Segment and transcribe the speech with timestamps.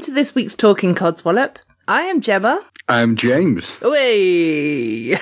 [0.00, 1.58] Welcome to this week's Talking Codswallop.
[1.86, 2.64] I am Gemma.
[2.88, 3.70] I'm James.
[3.82, 5.08] Way.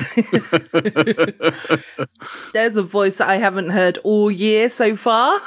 [2.53, 5.41] There's a voice that I haven't heard all year so far.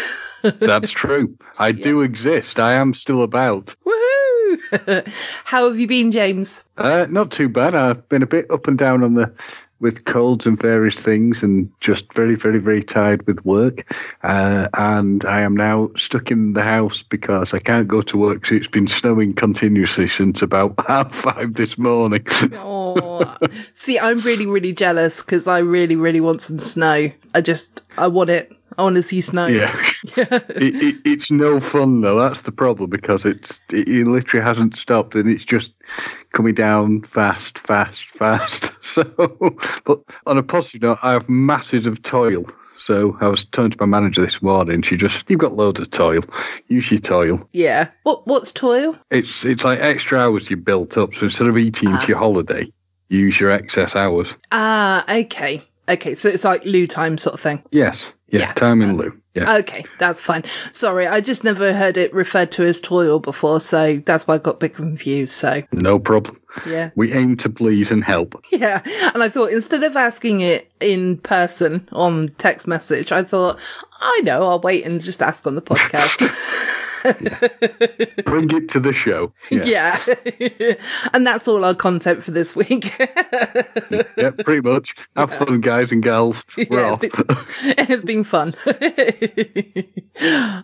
[0.42, 1.36] That's true.
[1.58, 2.58] I do exist.
[2.58, 3.76] I am still about.
[3.84, 5.12] Woohoo!
[5.44, 6.64] How have you been, James?
[6.78, 7.74] Uh, not too bad.
[7.74, 9.30] I've been a bit up and down on the
[9.80, 13.94] with colds and various things, and just very, very, very tired with work.
[14.22, 18.46] Uh, and I am now stuck in the house because I can't go to work.
[18.46, 22.26] So it's been snowing continuously since about half five this morning.
[22.54, 23.36] Oh,
[23.72, 27.10] see, I'm really, really jealous because I really, really want some snow.
[27.34, 28.52] I just, I want it.
[28.78, 29.48] I want to see snow.
[29.48, 29.74] Yeah,
[30.16, 32.18] it, it, it's no fun though.
[32.20, 35.72] That's the problem because it's it, it literally hasn't stopped, and it's just
[36.32, 38.72] coming down fast, fast, fast.
[38.80, 39.04] So,
[39.84, 42.46] but on a positive note, I have masses of toil.
[42.76, 44.82] So I was talking to my manager this morning.
[44.82, 46.22] She just, you've got loads of toil.
[46.68, 47.46] Use your toil.
[47.52, 47.90] Yeah.
[48.04, 48.96] What What's toil?
[49.10, 51.14] It's it's like extra hours you built up.
[51.14, 52.72] So instead of eating into your holiday,
[53.08, 54.34] use your excess hours.
[54.52, 55.62] Ah, okay.
[55.88, 57.62] Okay, so it's like lieu time sort of thing.
[57.72, 58.12] Yes.
[58.28, 58.40] Yeah.
[58.40, 58.52] Yeah.
[58.54, 59.12] Time in lieu.
[59.34, 59.56] Yeah.
[59.58, 60.42] Okay, that's fine.
[60.72, 64.38] Sorry, I just never heard it referred to as toil before, so that's why I
[64.38, 65.32] got a bit confused.
[65.32, 66.40] So, no problem.
[66.66, 66.90] yeah.
[66.96, 68.34] We aim to please and help.
[68.50, 68.82] Yeah,
[69.14, 73.60] and I thought instead of asking it in person on text message, I thought,
[74.00, 76.22] I know, I'll wait and just ask on the podcast.
[78.24, 79.32] Bring it to the show.
[79.50, 79.98] Yeah.
[80.38, 80.74] yeah.
[81.14, 82.92] and that's all our content for this week.
[84.18, 84.94] yeah, pretty much.
[85.16, 86.44] Have fun, guys and gals.
[86.56, 87.00] We're Yeah, off.
[87.02, 88.54] it's been, it's been fun.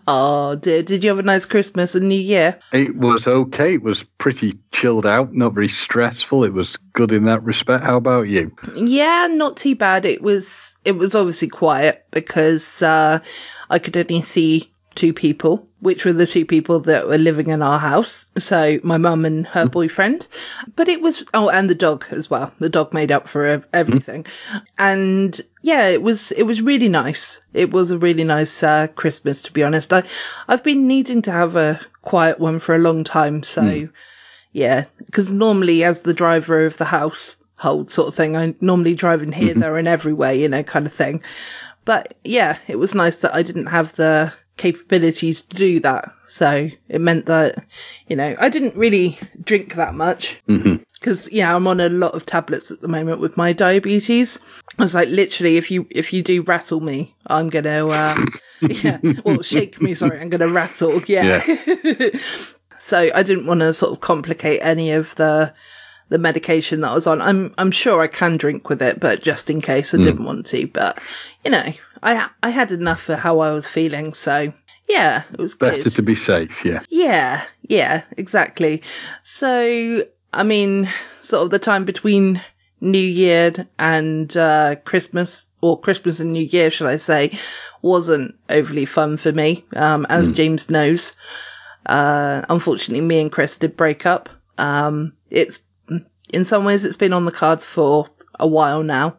[0.07, 2.59] oh dear, did you have a nice Christmas and New Year?
[2.73, 3.75] It was okay.
[3.75, 6.45] It was pretty chilled out, not very stressful.
[6.45, 7.85] It was good in that respect.
[7.85, 8.55] How about you?
[8.75, 10.05] Yeah, not too bad.
[10.05, 13.21] It was it was obviously quiet because uh,
[13.71, 17.63] I could only see two people, which were the two people that were living in
[17.63, 18.27] our house.
[18.39, 19.73] So my mum and her mm.
[19.73, 20.29] boyfriend.
[20.77, 22.53] But it was oh, and the dog as well.
[22.59, 23.69] The dog made up for ev- mm.
[23.73, 24.27] everything.
[24.79, 27.41] And yeah, it was it was really nice.
[27.53, 29.93] It was a really nice uh, Christmas, to be honest.
[29.93, 30.03] I
[30.49, 33.43] I've been needing to have a quiet one for a long time.
[33.43, 33.93] So mm.
[34.53, 39.23] yeah, because normally as the driver of the household sort of thing, I normally drive
[39.23, 39.61] in here, mm-hmm.
[39.61, 41.23] there, and everywhere, you know, kind of thing.
[41.85, 46.13] But yeah, it was nice that I didn't have the capabilities to do that.
[46.27, 47.65] So it meant that,
[48.09, 50.41] you know, I didn't really drink that much.
[50.95, 54.39] Because yeah, I'm on a lot of tablets at the moment with my diabetes.
[54.79, 58.25] I was like, literally, if you if you do rattle me, I'm gonna uh,
[58.63, 59.93] yeah, well, shake me.
[59.93, 61.03] Sorry, I'm gonna rattle.
[61.03, 61.41] Yeah.
[62.79, 65.53] so I didn't want to sort of complicate any of the
[66.09, 67.23] the medication that I was on.
[67.23, 70.47] I'm I'm sure I can drink with it, but just in case I didn't want
[70.47, 70.67] to.
[70.67, 71.01] But
[71.45, 71.73] you know,
[72.03, 74.53] I I had enough for how I was feeling, so
[74.89, 75.73] yeah, it was good.
[75.73, 76.65] Better to be safe.
[76.65, 76.83] Yeah.
[76.89, 78.83] Yeah, yeah, exactly.
[79.23, 80.89] So, I mean,
[81.21, 82.43] sort of the time between
[82.81, 87.39] New Year and uh, Christmas, or Christmas and New Year, should I say,
[87.81, 91.17] wasn't overly fun for me, um, as James knows.
[91.87, 94.29] Uh, unfortunately, me and Chris did break up.
[94.59, 95.61] Um, it's,
[96.35, 98.09] in some ways, it's been on the cards for
[98.39, 99.17] a while now.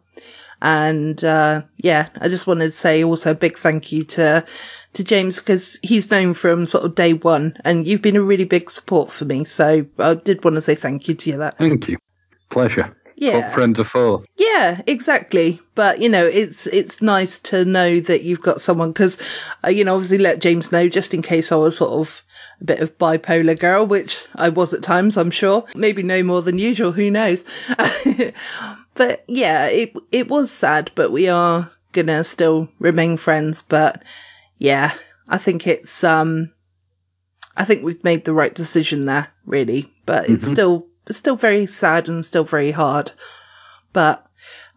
[0.61, 4.45] And, uh, yeah, I just wanted to say also a big thank you to,
[4.93, 8.45] to James because he's known from sort of day one and you've been a really
[8.45, 9.43] big support for me.
[9.43, 11.57] So I did want to say thank you to you that.
[11.57, 11.97] Thank you.
[12.49, 12.95] Pleasure.
[13.15, 13.41] Yeah.
[13.45, 14.23] What friends are for.
[14.35, 15.61] Yeah, exactly.
[15.73, 19.17] But you know, it's it's nice to know that you've got someone because
[19.63, 22.24] uh, you know, obviously let James know just in case I was sort of
[22.61, 25.65] a bit of bipolar girl, which I was at times, I'm sure.
[25.75, 26.93] Maybe no more than usual.
[26.93, 27.45] Who knows?
[28.95, 34.03] but yeah, it it was sad, but we are gonna still remain friends, but
[34.57, 34.93] yeah,
[35.29, 36.51] I think it's, um,
[37.57, 41.65] I think we've made the right decision there, really, but it's still, it's still very
[41.65, 43.13] sad and still very hard.
[43.93, 44.27] But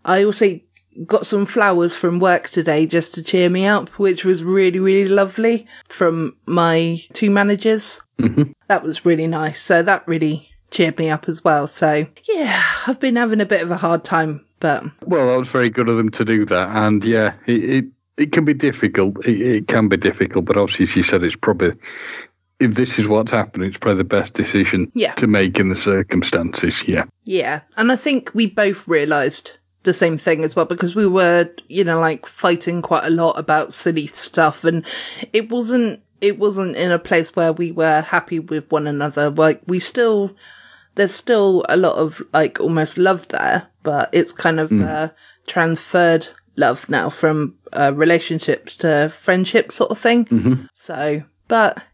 [0.04, 0.60] I also
[1.06, 5.08] got some flowers from work today just to cheer me up, which was really, really
[5.08, 8.00] lovely from my two managers.
[8.18, 8.52] Mm-hmm.
[8.68, 9.60] That was really nice.
[9.60, 11.66] So that really cheered me up as well.
[11.66, 15.48] So yeah, I've been having a bit of a hard time, but Well, that was
[15.48, 17.84] very good of them to do that, and yeah, it it,
[18.16, 19.24] it can be difficult.
[19.26, 21.72] It, it can be difficult, but obviously, she said it's probably
[22.60, 25.12] if this is what's happening, it's probably the best decision Yeah.
[25.14, 26.82] to make in the circumstances.
[26.88, 31.06] Yeah, Yeah, and I think we both realised the same thing as well because we
[31.06, 34.84] were, you know, like fighting quite a lot about silly stuff, and
[35.32, 39.30] it wasn't it wasn't in a place where we were happy with one another.
[39.30, 40.36] Like we still
[40.96, 45.08] there's still a lot of like almost love there, but it's kind of uh,
[45.46, 50.26] transferred love now from uh, relationships to friendship sort of thing.
[50.74, 51.84] So, but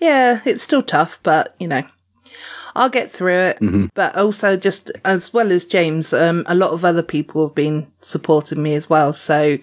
[0.00, 1.82] yeah, it's still tough, but you know,
[2.74, 3.58] I'll get through it.
[3.94, 7.86] But also, just as well as James, um, a lot of other people have been
[8.00, 9.12] supporting me as well.
[9.12, 9.58] So,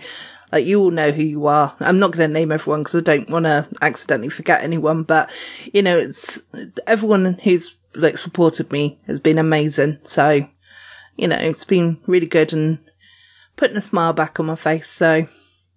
[0.52, 1.76] like, you all know who you are.
[1.80, 5.04] I'm not going to name everyone because I don't want to accidentally forget anyone.
[5.04, 5.30] But
[5.74, 6.42] you know, it's
[6.88, 10.00] everyone who's like supported me has been amazing.
[10.04, 10.48] So,
[11.18, 12.80] you know, it's been really good and
[13.58, 14.88] putting a smile back on my face.
[14.88, 15.28] So.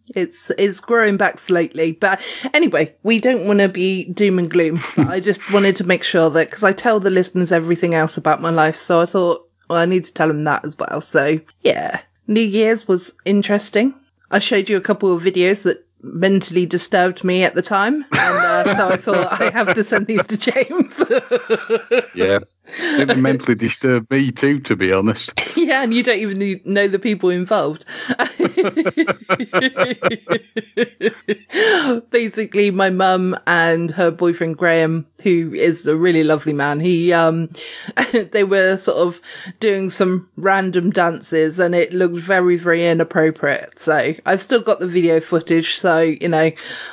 [0.09, 2.21] It's it's growing back slightly, but
[2.53, 4.81] anyway, we don't want to be doom and gloom.
[4.97, 8.17] But I just wanted to make sure that because I tell the listeners everything else
[8.17, 11.01] about my life, so I thought well I need to tell them that as well.
[11.01, 13.95] So yeah, New Year's was interesting.
[14.31, 18.69] I showed you a couple of videos that mentally disturbed me at the time, and
[18.69, 21.03] uh, so I thought I have to send these to James.
[22.15, 22.41] yeah.
[22.67, 25.33] It mentally disturbed me too, to be honest.
[25.57, 27.85] yeah, and you don't even know the people involved.
[32.11, 37.51] Basically, my mum and her boyfriend Graham, who is a really lovely man, he um,
[38.33, 39.21] they were sort of
[39.61, 43.79] doing some random dances, and it looked very, very inappropriate.
[43.79, 46.51] So I've still got the video footage, so you know,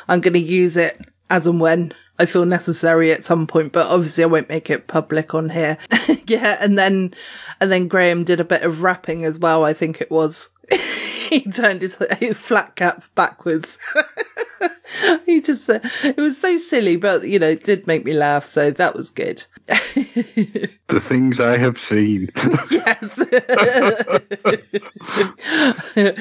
[0.07, 0.99] I'm going to use it
[1.29, 4.87] as and when I feel necessary at some point, but obviously I won't make it
[4.87, 5.79] public on here.
[6.27, 7.15] yeah, and then
[7.59, 10.49] and then Graham did a bit of rapping as well, I think it was.
[11.29, 13.79] he turned his, his flat cap backwards.
[15.25, 18.45] he just uh, it was so silly, but you know, it did make me laugh,
[18.45, 19.43] so that was good.
[19.65, 22.29] The things I have seen.
[22.69, 23.19] yes.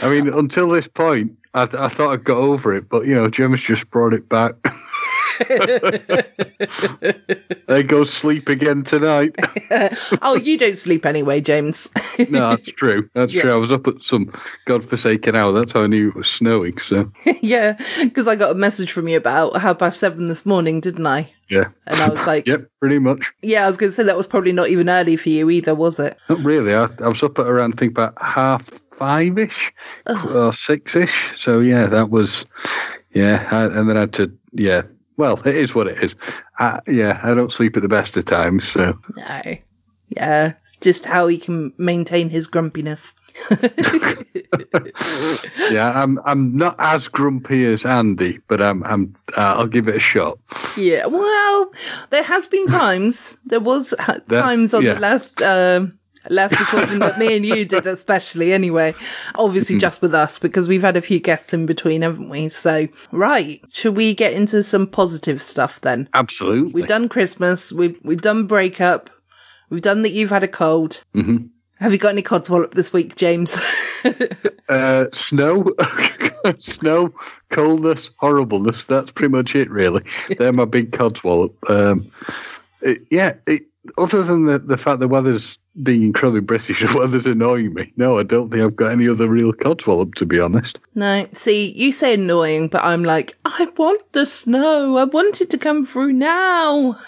[0.02, 3.28] I mean, until this point, I, I thought I'd got over it, but you know,
[3.28, 4.54] Gemma's just brought it back.
[7.66, 9.34] there go sleep again tonight.
[10.22, 11.88] oh, you don't sleep anyway, James.
[12.30, 13.08] no, that's true.
[13.14, 13.42] That's Yeah.
[13.42, 13.52] true.
[13.52, 14.30] I was up at some
[14.66, 15.52] godforsaken hour.
[15.52, 16.76] That's how I knew it was snowing.
[16.78, 17.10] So,
[17.40, 21.06] yeah, because I got a message from you about half past seven this morning, didn't
[21.06, 21.32] I?
[21.48, 21.68] yeah.
[21.86, 23.32] And I was like, Yep, pretty much.
[23.42, 25.74] Yeah, I was going to say that was probably not even early for you either,
[25.74, 26.16] was it?
[26.28, 26.74] Not really.
[26.74, 28.68] I, I was up at around, I think, about half
[29.00, 29.72] five ish
[30.06, 31.32] or six ish.
[31.36, 32.44] So, yeah, that was,
[33.12, 33.48] yeah.
[33.50, 34.82] I, and then I had to, yeah.
[35.16, 36.14] Well, it is what it is.
[36.60, 38.68] I, yeah, I don't sleep at the best of times.
[38.68, 39.42] So, No.
[40.16, 43.14] Yeah, just how he can maintain his grumpiness.
[45.70, 49.94] yeah, I'm I'm not as grumpy as Andy, but I'm I'm uh, I'll give it
[49.94, 50.38] a shot.
[50.76, 51.70] Yeah, well,
[52.10, 54.94] there has been times, there was ha- times on yeah.
[54.94, 55.96] the last, um,
[56.28, 58.94] last recording that me and you did especially anyway.
[59.36, 59.80] Obviously Mm-hmm.
[59.80, 62.48] just with us because we've had a few guests in between, haven't we?
[62.48, 63.62] So, right.
[63.70, 66.08] Should we get into some positive stuff then?
[66.12, 66.72] Absolutely.
[66.72, 67.72] We've done Christmas.
[67.72, 69.10] We've we've done breakup.
[69.70, 70.10] We've done that.
[70.10, 71.04] You've had a cold.
[71.14, 71.46] Mm-hmm.
[71.78, 73.60] Have you got any codswallop this week, James?
[74.68, 75.66] Uh, snow,
[76.60, 77.12] snow,
[77.50, 78.84] coldness, horribleness.
[78.84, 80.04] That's pretty much it, really.
[80.38, 81.54] They're my big codswallop.
[81.68, 82.08] Um,
[82.80, 83.34] it, yeah.
[83.48, 83.64] It,
[83.96, 87.92] other than the, the fact the weather's being incredibly British, the weather's annoying me.
[87.96, 90.78] No, I don't think I've got any other real codswallop, to be honest.
[90.94, 91.26] no.
[91.32, 94.96] See, you say annoying, but I'm like, I want the snow.
[94.96, 96.98] I want it to come through now.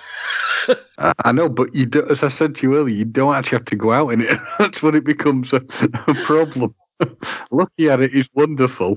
[0.99, 3.59] I, I know, but you do, as I said to you earlier, you don't actually
[3.59, 4.39] have to go out in it.
[4.59, 5.63] That's when it becomes a,
[6.07, 6.75] a problem.
[7.51, 8.97] Looking at it is wonderful,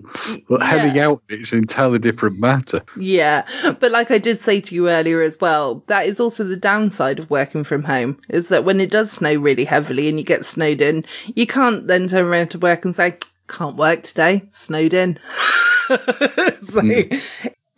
[0.50, 0.65] but Yeah.
[0.65, 2.81] heading out in it is an entirely different matter.
[3.00, 3.45] Yeah,
[3.79, 7.19] but like I did say to you earlier as well, that is also the downside
[7.19, 10.45] of working from home, is that when it does snow really heavily and you get
[10.45, 14.93] snowed in, you can't then turn around to work and say, can't work today, snowed
[14.93, 15.17] in.
[15.88, 17.01] so, hmm.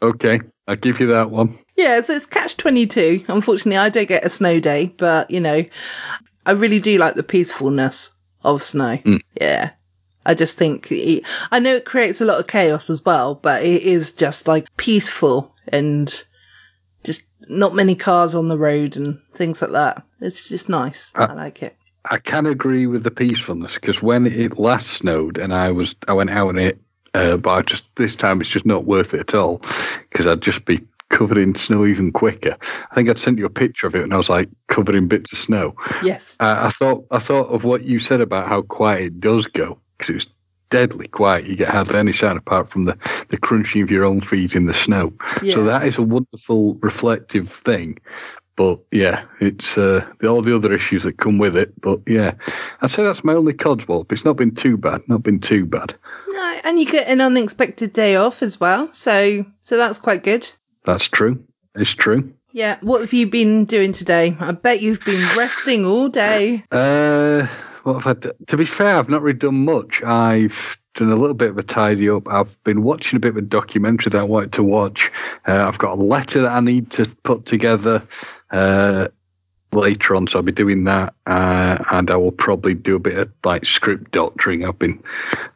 [0.02, 1.58] Okay, I'll give you that one.
[1.76, 3.24] yeah, so it's catch 22.
[3.28, 5.66] Unfortunately, I don't get a snow day, but you know,
[6.46, 8.98] I really do like the peacefulness of snow.
[8.98, 9.16] Hmm.
[9.42, 9.72] Yeah.
[10.28, 13.64] I just think it, I know it creates a lot of chaos as well, but
[13.64, 16.26] it is just like peaceful and
[17.06, 20.04] just not many cars on the road and things like that.
[20.20, 21.14] It's just nice.
[21.16, 21.78] I like it.
[22.12, 26.14] I can agree with the peacefulness because when it last snowed and I was I
[26.14, 26.80] went out in it,
[27.14, 29.62] uh, but I just this time it's just not worth it at all
[30.10, 32.58] because I'd just be covered in snow even quicker.
[32.92, 35.08] I think I'd sent you a picture of it and I was like covered in
[35.08, 35.74] bits of snow.
[36.04, 36.36] Yes.
[36.42, 39.80] Uh, I thought I thought of what you said about how quiet it does go
[39.98, 40.28] because it was
[40.70, 41.46] deadly quiet.
[41.46, 42.98] You get hardly any sound apart from the,
[43.30, 45.14] the crunching of your own feet in the snow.
[45.42, 45.56] Yeah.
[45.56, 48.00] So that is a wonderful reflective thing.
[48.56, 51.80] But yeah, it's uh, all the other issues that come with it.
[51.80, 52.34] But yeah,
[52.82, 54.12] I'd say that's my only codswallop.
[54.12, 55.08] It's not been too bad.
[55.08, 55.94] Not been too bad.
[56.28, 58.92] No, and you get an unexpected day off as well.
[58.92, 60.52] So, so that's quite good.
[60.86, 61.44] That's true.
[61.76, 62.34] It's true.
[62.52, 62.80] Yeah.
[62.82, 64.36] What have you been doing today?
[64.40, 66.64] I bet you've been resting all day.
[66.72, 67.46] Uh,
[67.88, 68.34] what have I done?
[68.48, 70.04] To be fair, I've not really done much.
[70.04, 72.28] I've done a little bit of a tidy up.
[72.28, 75.10] I've been watching a bit of a documentary that I wanted to watch.
[75.48, 78.06] Uh, I've got a letter that I need to put together
[78.52, 79.08] uh,
[79.72, 81.14] later on, so I'll be doing that.
[81.26, 84.66] Uh, and I will probably do a bit of like script doctoring.
[84.66, 85.02] I've been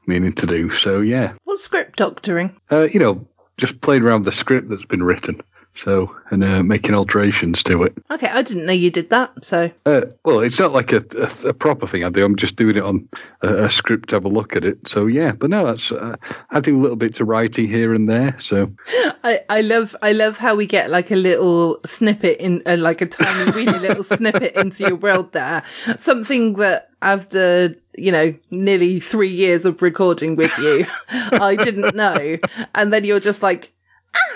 [0.07, 0.69] meaning to do.
[0.71, 2.55] So yeah, What's script doctoring?
[2.71, 5.41] uh, you know, just playing around with the script that's been written.
[5.73, 7.93] So and uh, making alterations to it.
[8.11, 9.43] Okay, I didn't know you did that.
[9.43, 12.23] So, Uh, well, it's not like a, a, a proper thing I do.
[12.25, 13.07] I'm just doing it on
[13.41, 14.87] a, a script to have a look at it.
[14.87, 16.17] So yeah, but no, that's uh,
[16.49, 18.37] I do little bits of writing here and there.
[18.39, 18.71] So
[19.23, 23.01] I, I love I love how we get like a little snippet in uh, like
[23.01, 25.63] a tiny weeny little snippet into your world there.
[25.97, 32.37] Something that after you know nearly three years of recording with you, I didn't know,
[32.75, 33.73] and then you're just like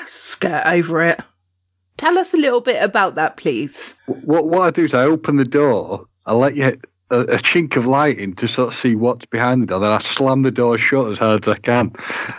[0.05, 1.19] skirt over it.
[1.97, 3.97] Tell us a little bit about that, please.
[4.05, 6.05] what what I do is I open the door.
[6.25, 6.77] I let you
[7.09, 9.79] a, a chink of light in to sort of see what's behind the door.
[9.79, 11.93] Then I slam the door shut as hard as I can.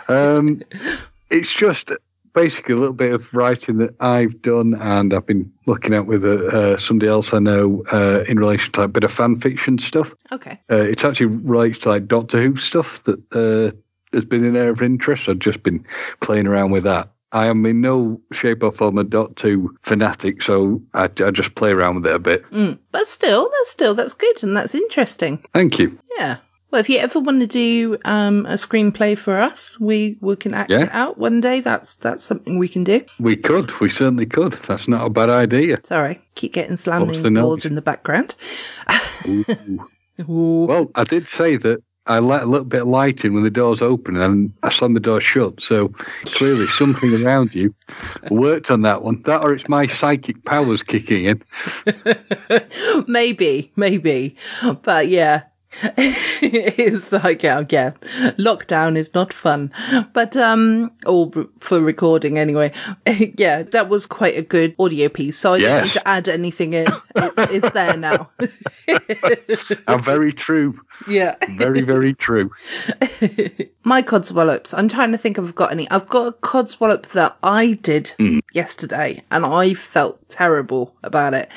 [0.09, 0.61] Um,
[1.29, 1.91] it's just
[2.33, 6.23] basically a little bit of writing that I've done and I've been looking at with
[6.23, 9.79] uh, uh, somebody else I know uh, in relation to a bit of fan fiction
[9.79, 10.13] stuff.
[10.31, 10.59] Okay.
[10.69, 13.75] Uh, it actually relates to like Doctor Who stuff that uh,
[14.13, 15.27] has been an area of interest.
[15.27, 15.83] I've just been
[16.21, 17.09] playing around with that.
[17.31, 21.55] I am in no shape or form a Dot Who fanatic, so I, I just
[21.55, 22.49] play around with it a bit.
[22.51, 22.79] Mm.
[22.91, 25.43] But still, that's still that's good and that's interesting.
[25.53, 25.99] Thank you.
[26.17, 26.37] Yeah.
[26.69, 30.53] Well, if you ever want to do um, a screenplay for us, we, we can
[30.53, 30.83] act Yeah.
[30.83, 31.61] it out one day.
[31.61, 33.05] That's that's something we can do.
[33.19, 33.71] We could.
[33.79, 34.53] We certainly could.
[34.67, 35.79] That's not a bad idea.
[35.83, 37.65] Sorry, keep getting slamming noise?
[37.65, 38.35] in the background.
[39.27, 39.45] Ooh.
[40.29, 40.65] Ooh.
[40.67, 43.49] well, I did say that I let a little bit of light in when the
[43.49, 45.61] doors open and I slammed the door shut.
[45.61, 45.89] So
[46.25, 47.73] clearly something around you
[48.29, 49.21] worked on that one.
[49.23, 51.43] That or it's my psychic powers kicking in.
[53.07, 54.35] maybe, maybe,
[54.83, 55.43] but yeah.
[55.97, 57.91] it's like yeah, yeah.
[58.37, 59.71] Lockdown is not fun,
[60.13, 62.71] but um, or for recording anyway.
[63.37, 65.37] yeah, that was quite a good audio piece.
[65.37, 66.87] So I don't need to add anything in.
[67.15, 68.29] It's, it's there now.
[69.87, 70.79] I'm very true.
[71.07, 71.35] yeah.
[71.57, 72.49] Very, very true.
[73.83, 74.73] My codswallops.
[74.75, 75.89] I'm trying to think if I've got any.
[75.91, 78.13] I've got a codswallop that I did
[78.53, 81.49] yesterday and I felt terrible about it.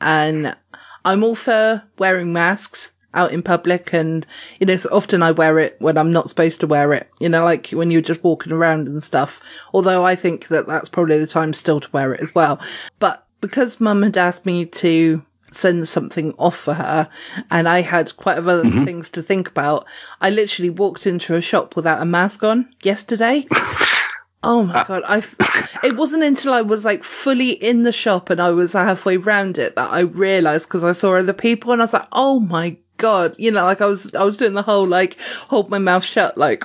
[0.00, 0.56] And
[1.04, 4.26] I'm all for wearing masks out in public and,
[4.60, 7.28] you know, so often I wear it when I'm not supposed to wear it, you
[7.28, 9.40] know, like when you're just walking around and stuff.
[9.72, 12.60] Although I think that that's probably the time still to wear it as well.
[12.98, 17.08] But because mum had asked me to send something off for her
[17.50, 18.84] and I had quite a lot of mm-hmm.
[18.84, 19.86] things to think about.
[20.20, 23.46] I literally walked into a shop without a mask on yesterday.
[24.44, 25.02] Oh my god!
[25.04, 25.18] I
[25.84, 29.58] it wasn't until I was like fully in the shop and I was halfway round
[29.58, 32.76] it that I realized because I saw other people and I was like, "Oh my
[32.98, 36.04] god!" You know, like I was I was doing the whole like hold my mouth
[36.04, 36.64] shut, like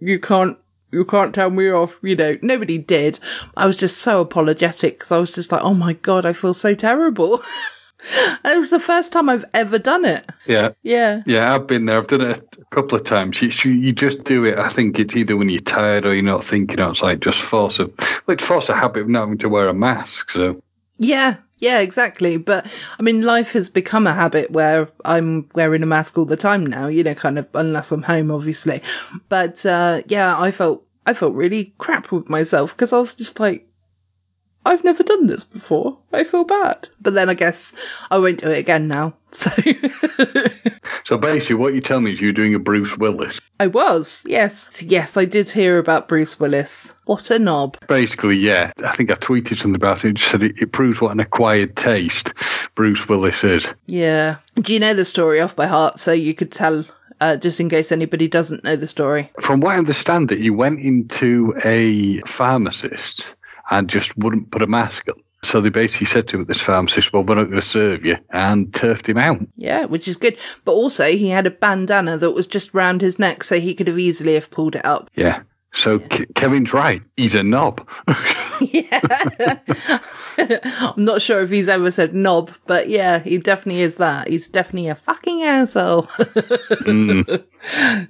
[0.00, 0.58] you can't
[0.90, 2.00] you can't tell me off.
[2.02, 3.20] You know, nobody did.
[3.56, 6.54] I was just so apologetic because I was just like, "Oh my god, I feel
[6.54, 7.42] so terrible."
[8.44, 10.28] it was the first time I've ever done it.
[10.46, 10.70] Yeah.
[10.82, 11.22] Yeah.
[11.26, 11.96] Yeah, I've been there.
[11.96, 13.40] I've done it a couple of times.
[13.40, 14.58] You, you, just do it.
[14.58, 16.78] I think it's either when you're tired or you're not thinking.
[16.78, 19.68] It's like just force a, well, it's force a habit of not having to wear
[19.68, 20.30] a mask.
[20.30, 20.60] So
[20.98, 22.36] Yeah, yeah, exactly.
[22.36, 22.66] But
[22.98, 26.66] I mean, life has become a habit where I'm wearing a mask all the time
[26.66, 28.82] now, you know, kind of, unless I'm home, obviously.
[29.28, 33.38] But, uh, yeah, I felt, I felt really crap with myself because I was just
[33.38, 33.68] like,
[34.64, 35.98] I've never done this before.
[36.12, 36.88] I feel bad.
[37.00, 37.74] But then I guess
[38.10, 39.14] I won't do it again now.
[39.34, 39.50] So
[41.04, 43.40] so basically, what you tell me is you're doing a Bruce Willis.
[43.58, 44.82] I was, yes.
[44.82, 46.92] Yes, I did hear about Bruce Willis.
[47.06, 47.78] What a knob.
[47.88, 48.72] Basically, yeah.
[48.84, 50.10] I think I tweeted something about it.
[50.10, 52.34] It just said it, it proves what an acquired taste
[52.74, 53.66] Bruce Willis is.
[53.86, 54.36] Yeah.
[54.56, 56.84] Do you know the story off by heart so you could tell
[57.22, 59.30] uh, just in case anybody doesn't know the story.
[59.40, 63.34] From what I understand, that you went into a pharmacist
[63.70, 65.14] and just wouldn't put a mask on.
[65.44, 68.04] So they basically said to him at this pharmacist, "Well, we're not going to serve
[68.04, 69.40] you," and turfed him out.
[69.56, 70.36] Yeah, which is good.
[70.64, 73.88] But also, he had a bandana that was just round his neck, so he could
[73.88, 75.10] have easily have pulled it up.
[75.16, 75.42] Yeah.
[75.74, 77.00] So Ke- Kevin's right.
[77.16, 77.88] He's a knob.
[78.60, 79.00] yeah.
[80.38, 84.28] I'm not sure if he's ever said knob, but yeah, he definitely is that.
[84.28, 86.02] He's definitely a fucking asshole.
[86.84, 87.22] Hmm.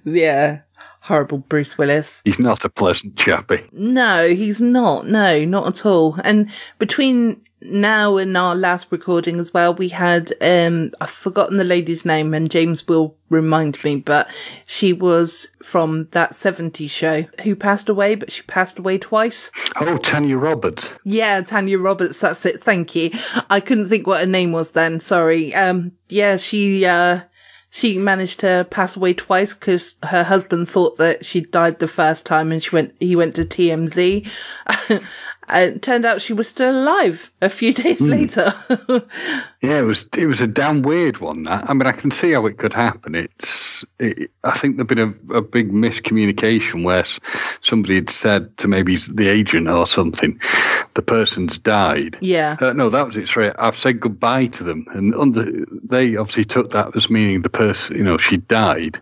[0.04, 0.60] Yeah.
[1.02, 2.22] Horrible Bruce Willis.
[2.24, 3.64] He's not a pleasant chappy.
[3.72, 5.08] No, he's not.
[5.08, 6.16] No, not at all.
[6.22, 11.64] And between now and our last recording as well, we had, um, I've forgotten the
[11.64, 14.28] lady's name and James will remind me, but
[14.66, 19.50] she was from that 70s show who passed away, but she passed away twice.
[19.80, 20.88] Oh, Tanya Roberts.
[21.02, 22.62] Yeah, Tanya Roberts, that's it.
[22.62, 23.10] Thank you.
[23.50, 25.00] I couldn't think what her name was then.
[25.00, 25.52] Sorry.
[25.52, 27.22] Um, yeah, she, uh,
[27.74, 32.26] she managed to pass away twice because her husband thought that she died the first
[32.26, 34.28] time and she went, he went to TMZ.
[35.52, 38.54] and it turned out she was still alive a few days later.
[39.60, 41.44] Yeah, it was it was a damn weird one.
[41.44, 43.14] That I mean, I can see how it could happen.
[43.14, 44.98] It's it, I think there'd been
[45.30, 47.04] a, a big miscommunication where
[47.60, 50.40] somebody had said to maybe the agent or something,
[50.94, 52.16] the person's died.
[52.20, 52.56] yeah.
[52.60, 53.28] Uh, no, that was it.
[53.28, 55.46] Sorry, I've said goodbye to them, and under
[55.84, 59.00] they obviously took that as meaning the person, you know, she died,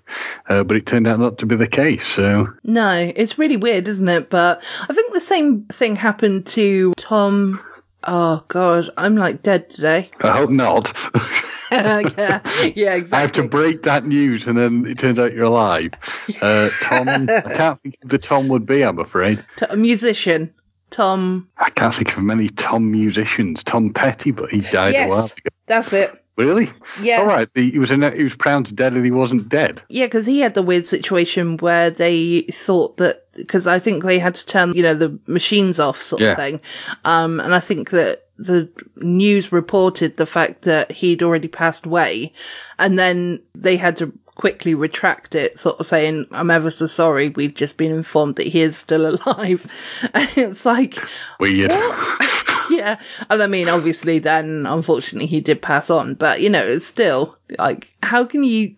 [0.48, 2.06] uh, but it turned out not to be the case.
[2.06, 4.30] So No, it's really weird, isn't it?
[4.30, 7.60] But I think the same thing happened to Tom.
[8.04, 10.10] Oh God, I'm like dead today.
[10.20, 10.92] I hope not.
[11.70, 12.40] yeah,
[12.74, 13.12] yeah, exactly.
[13.12, 15.92] I have to break that news, and then it turns out you're alive.
[16.40, 18.82] Uh, Tom, I can't think who the Tom would be.
[18.82, 19.44] I'm afraid.
[19.68, 20.52] A musician,
[20.90, 21.48] Tom.
[21.58, 23.62] I can't think of many Tom musicians.
[23.62, 25.50] Tom Petty, but he died a while Yes, ago.
[25.66, 26.16] that's it.
[26.36, 26.70] Really?
[27.02, 27.18] Yeah.
[27.18, 27.48] All right.
[27.54, 28.00] He was in.
[28.16, 29.82] He was pronounced dead, and he wasn't dead.
[29.90, 34.18] Yeah, because he had the weird situation where they thought that because I think they
[34.18, 36.30] had to turn you know the machines off sort Yeah.
[36.32, 36.60] of thing,
[37.04, 42.32] um, and I think that the news reported the fact that he'd already passed away,
[42.78, 47.28] and then they had to quickly retract it, sort of saying, "I'm ever so sorry,
[47.28, 49.66] we've just been informed that he is still alive,"
[50.14, 50.96] and it's like.
[51.38, 51.70] Weird.
[52.70, 52.98] yeah.
[53.28, 57.36] And I mean, obviously, then unfortunately he did pass on, but you know, it's still
[57.58, 58.74] like, how can you,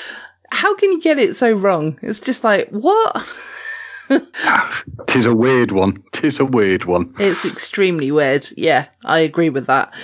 [0.50, 1.98] how can you get it so wrong?
[2.02, 3.16] It's just like, what?
[5.06, 6.02] Tis a weird one.
[6.12, 7.14] Tis a weird one.
[7.18, 8.46] It's extremely weird.
[8.56, 9.94] Yeah, I agree with that.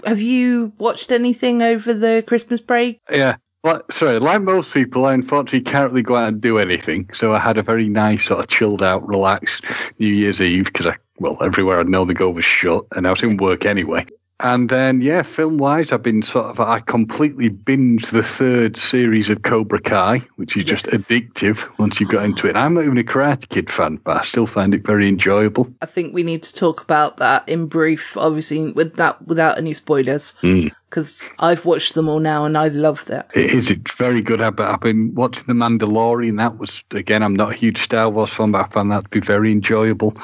[0.06, 3.00] Have you watched anything over the Christmas break?
[3.10, 3.36] Yeah.
[3.64, 7.08] Well, sorry, like most people, I unfortunately can't really go out and do anything.
[7.14, 9.64] So I had a very nice, sort of chilled out, relaxed
[10.00, 13.10] New Year's Eve because I, well, everywhere I'd know the go was shut and I
[13.10, 14.04] was in work anyway.
[14.42, 19.28] And then, yeah, film wise, I've been sort of, I completely binged the third series
[19.28, 22.56] of Cobra Kai, which is just addictive once you've got into it.
[22.56, 25.72] I'm not even a Karate Kid fan, but I still find it very enjoyable.
[25.80, 29.74] I think we need to talk about that in brief, obviously, with that without any
[29.74, 30.68] spoilers, hmm.
[30.90, 33.30] because I've watched them all now and I love that.
[33.34, 33.70] It is.
[33.70, 34.42] It's very good.
[34.42, 36.38] I've, I've been watching The Mandalorian.
[36.38, 39.08] That was, again, I'm not a huge Star Wars fan, but I found that to
[39.08, 40.16] be very enjoyable.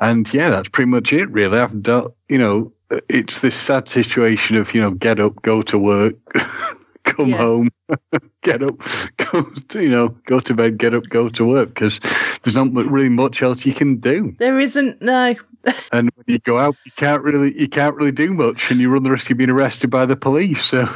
[0.00, 1.58] And yeah, that's pretty much it, really.
[1.58, 5.62] I've done, you know, Uh, it's this sad situation of, you know, get up, go
[5.62, 6.14] to work,
[7.04, 7.36] come Yeah.
[7.38, 7.70] home,
[8.42, 8.78] get up,
[9.16, 11.98] go to, you know, go to bed, get up, go to work, because
[12.42, 14.34] there's not really much else you can do.
[14.38, 15.34] There isn't no.
[15.92, 18.90] And when you go out, you can't really, you can't really do much, and you
[18.90, 20.62] run the risk of being arrested by the police.
[20.62, 20.80] So.
[20.80, 20.88] all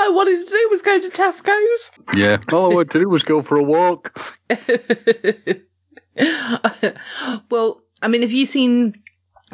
[0.00, 1.90] I wanted to do was go to Tesco's.
[2.16, 2.38] Yeah.
[2.52, 4.18] All I wanted to do was go for a walk.
[7.50, 8.94] well, I mean, have you seen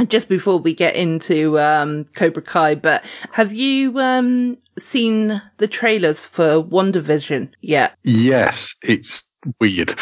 [0.05, 6.25] just before we get into um, Cobra Kai, but have you um, seen the trailers
[6.25, 7.97] for WandaVision yet?
[8.03, 9.25] Yes, it's
[9.61, 9.91] weird.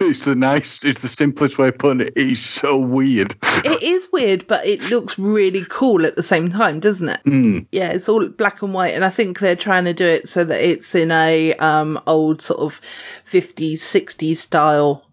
[0.00, 2.12] it's the nice, it's the simplest way of putting it.
[2.16, 3.34] It's so weird.
[3.64, 7.20] It is weird, but it looks really cool at the same time, doesn't it?
[7.24, 7.66] Mm.
[7.72, 10.44] Yeah, it's all black and white, and I think they're trying to do it so
[10.44, 12.82] that it's in a um, old sort of
[13.24, 15.06] 50s, 60s style,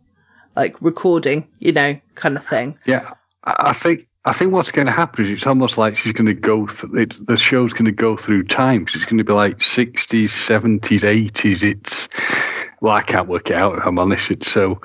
[0.55, 2.77] like recording, you know, kind of thing.
[2.85, 3.13] Yeah,
[3.45, 4.07] I think.
[4.25, 6.67] I think what's going to happen is it's almost like she's going to go.
[6.67, 8.95] Th- it's, the show's going to go through times.
[8.95, 11.63] It's going to be like sixties, seventies, eighties.
[11.63, 12.07] It's
[12.81, 13.77] well, I can't work it out.
[13.79, 14.79] If I'm honest, it's so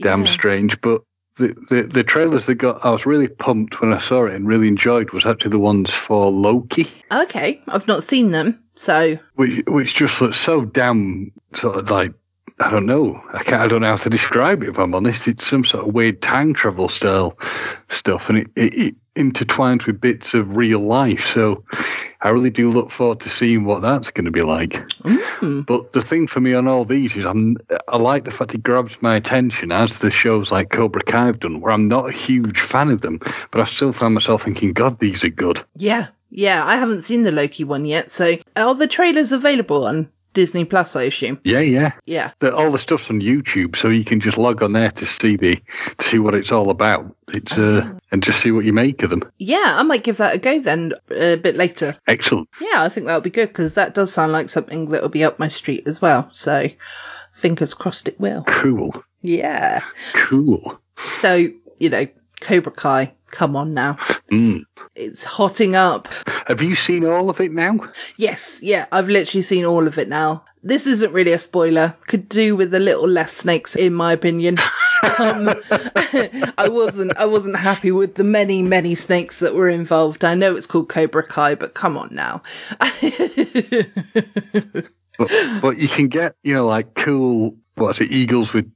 [0.00, 0.26] damn Yeah.
[0.32, 0.80] strange.
[0.82, 1.02] But
[1.36, 4.46] the, the the trailers that got, I was really pumped when I saw it and
[4.46, 6.88] really enjoyed was actually the ones for Loki.
[7.10, 12.12] Okay, I've not seen them, so which which just looks so damn sort of like
[12.58, 13.22] I don't know.
[13.34, 13.60] I can't.
[13.60, 14.70] I don't know how to describe it.
[14.70, 17.38] If I'm honest, it's some sort of weird time travel style
[17.88, 21.26] stuff, and it, it, it intertwines with bits of real life.
[21.26, 21.62] So
[22.22, 24.72] I really do look forward to seeing what that's going to be like.
[25.02, 25.66] Mm.
[25.66, 28.62] But the thing for me on all these is I'm I like the fact it
[28.62, 32.12] grabs my attention as the shows like Cobra Kai have done, where I'm not a
[32.12, 35.62] huge fan of them, but I still find myself thinking, God, these are good.
[35.76, 36.64] Yeah, yeah.
[36.64, 38.10] I haven't seen the Loki one yet.
[38.10, 40.94] So are the trailers available on Disney Plus?
[40.94, 41.40] I assume.
[41.44, 41.92] Yeah, yeah.
[42.04, 42.30] Yeah.
[42.40, 45.34] The, all the stuff's on YouTube, so you can just log on there to see
[45.36, 45.56] the
[45.98, 47.16] to see what it's all about.
[47.28, 49.22] It's uh, and just see what you make of them.
[49.38, 51.96] Yeah, I might give that a go then a bit later.
[52.06, 52.50] Excellent.
[52.60, 55.38] Yeah, I think that'll be good because that does sound like something that'll be up
[55.38, 56.28] my street as well.
[56.32, 56.68] So
[57.32, 58.44] fingers crossed it will.
[58.44, 59.02] Cool.
[59.22, 59.82] Yeah.
[60.12, 60.78] Cool.
[60.98, 62.06] So, you know,
[62.40, 63.94] Cobra Kai, come on now.
[64.30, 64.64] Mm.
[64.96, 66.08] It's hotting up.
[66.46, 67.78] Have you seen all of it now?
[68.16, 70.44] Yes, yeah, I've literally seen all of it now.
[70.62, 71.96] This isn't really a spoiler.
[72.06, 74.56] Could do with a little less snakes, in my opinion.
[75.18, 75.50] um,
[76.56, 80.24] I wasn't, I wasn't happy with the many, many snakes that were involved.
[80.24, 82.40] I know it's called Cobra Kai, but come on now.
[85.18, 85.30] But,
[85.62, 88.70] but you can get, you know, like cool, what's it, eagles with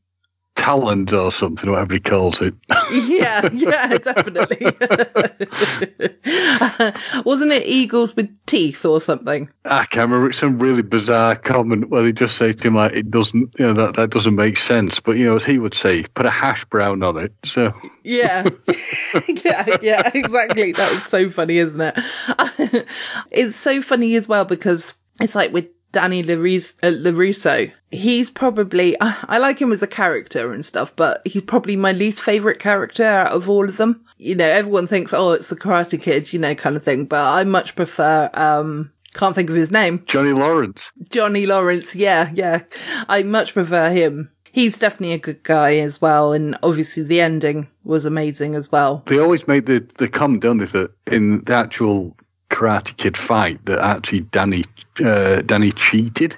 [0.61, 2.53] talons or something, whatever he calls it.
[2.93, 4.67] yeah, yeah, definitely.
[7.25, 9.49] Wasn't it eagles with teeth or something?
[9.65, 10.29] I can't remember.
[10.29, 13.67] It's some really bizarre comment where they just say to him, like, it doesn't, you
[13.67, 15.01] know, that, that doesn't make sense.
[15.01, 17.33] But, you know, as he would say, put a hash brown on it.
[17.43, 17.73] So,
[18.05, 18.47] Yeah,
[19.29, 20.73] yeah, yeah, exactly.
[20.73, 21.95] That was so funny, isn't it?
[23.31, 24.93] it's so funny as well because
[25.23, 29.87] it's like with Danny LaRusso, uh, LaRusso he's probably, I, I like him as a
[29.87, 34.05] character and stuff, but he's probably my least favorite character out of all of them.
[34.19, 37.25] You know, everyone thinks, oh, it's the Karate Kid, you know, kind of thing, but
[37.25, 40.05] I much prefer, um, can't think of his name.
[40.07, 40.93] Johnny Lawrence.
[41.09, 41.97] Johnny Lawrence.
[41.97, 42.63] Yeah, yeah.
[43.09, 44.31] I much prefer him.
[44.53, 46.33] He's definitely a good guy as well.
[46.33, 49.03] And obviously the ending was amazing as well.
[49.07, 52.17] They always make the, the comment, don't they, that in the actual
[52.51, 54.65] Karate Kid fight, that actually Danny
[55.05, 56.37] uh, Danny cheated.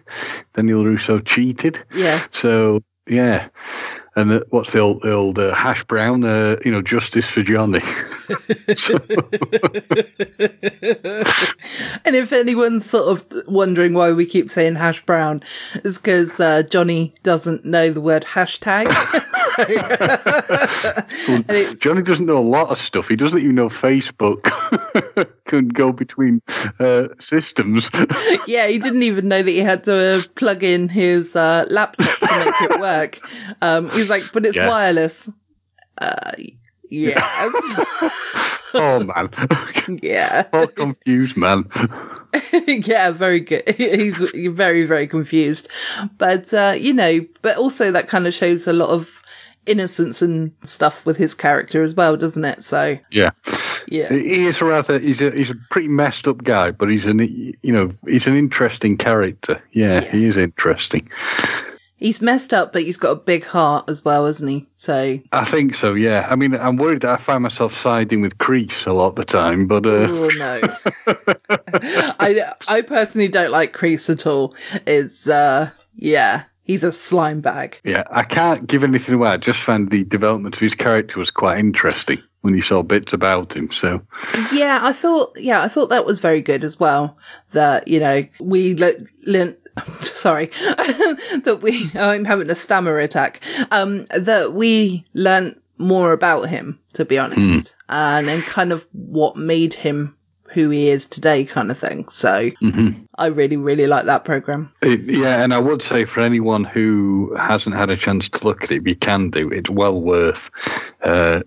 [0.55, 1.83] Daniel LaRusso cheated.
[1.95, 2.25] Yeah.
[2.33, 3.49] So, yeah.
[4.15, 6.25] And uh, what's the old, the old uh, hash brown?
[6.25, 7.81] Uh, you know, justice for Johnny.
[12.05, 15.43] And if anyone's sort of wondering why we keep saying hash brown,
[15.85, 18.89] it's because uh, Johnny doesn't know the word hashtag.
[21.29, 23.09] And Johnny doesn't know a lot of stuff.
[23.09, 24.43] He doesn't even know Facebook
[25.47, 26.41] can go between
[26.81, 27.91] uh, systems.
[28.47, 32.45] yeah, he didn't even know that he had to plug in his uh, laptop to
[32.51, 33.19] make it work.
[33.61, 34.69] Um, he's like, but it's Yeah.
[34.69, 35.31] wireless.
[35.99, 36.33] Uh,
[36.91, 37.21] yes.
[38.75, 39.29] oh man,
[40.03, 40.49] yeah.
[40.53, 41.69] all confused man.
[42.67, 43.69] yeah, very good.
[43.77, 44.19] He's
[44.51, 45.69] very, very confused.
[46.19, 49.23] But, uh, you know, but also that kind of shows a lot of
[49.67, 52.65] innocence and stuff with his character as well, doesn't it?
[52.65, 53.31] So, Yeah,
[53.87, 54.09] yeah.
[54.09, 54.99] he is rather.
[54.99, 58.37] He's a he's a pretty messed up guy, but he's an you know he's an
[58.37, 59.63] interesting character.
[59.73, 60.11] Yeah, Yeah.
[60.11, 61.09] he is interesting.
[62.03, 64.67] He's messed up, but he's got a big heart as well, isn't he?
[64.77, 65.95] So, I think so.
[65.95, 69.15] Yeah, I mean, I'm worried that I find myself siding with Kreese a lot of
[69.15, 70.61] the time, but uh, oh no.
[72.19, 74.53] I, I personally don't like Kreese at all.
[74.85, 77.79] It's, uh, yeah, he's a slime bag.
[77.85, 79.31] yeah, I can't give anything away.
[79.31, 83.13] I just found the development of his character was quite interesting when you saw bits
[83.13, 83.71] about him.
[83.71, 84.03] So
[84.53, 87.17] Yeah, I thought, yeah, I thought that was very good as well.
[87.53, 89.57] That, you know, we le- learned,
[90.01, 96.79] sorry, that we, I'm having a stammer attack, um, that we learnt more about him,
[96.95, 100.17] to be honest, and, and kind of what made him
[100.53, 102.07] who he is today kind of thing.
[102.09, 102.51] So
[103.17, 104.71] I really, really like that program.
[104.83, 108.63] It, yeah, and I would say for anyone who hasn't had a chance to look
[108.65, 110.51] at it, you can do, it's well worth
[111.03, 111.43] uh,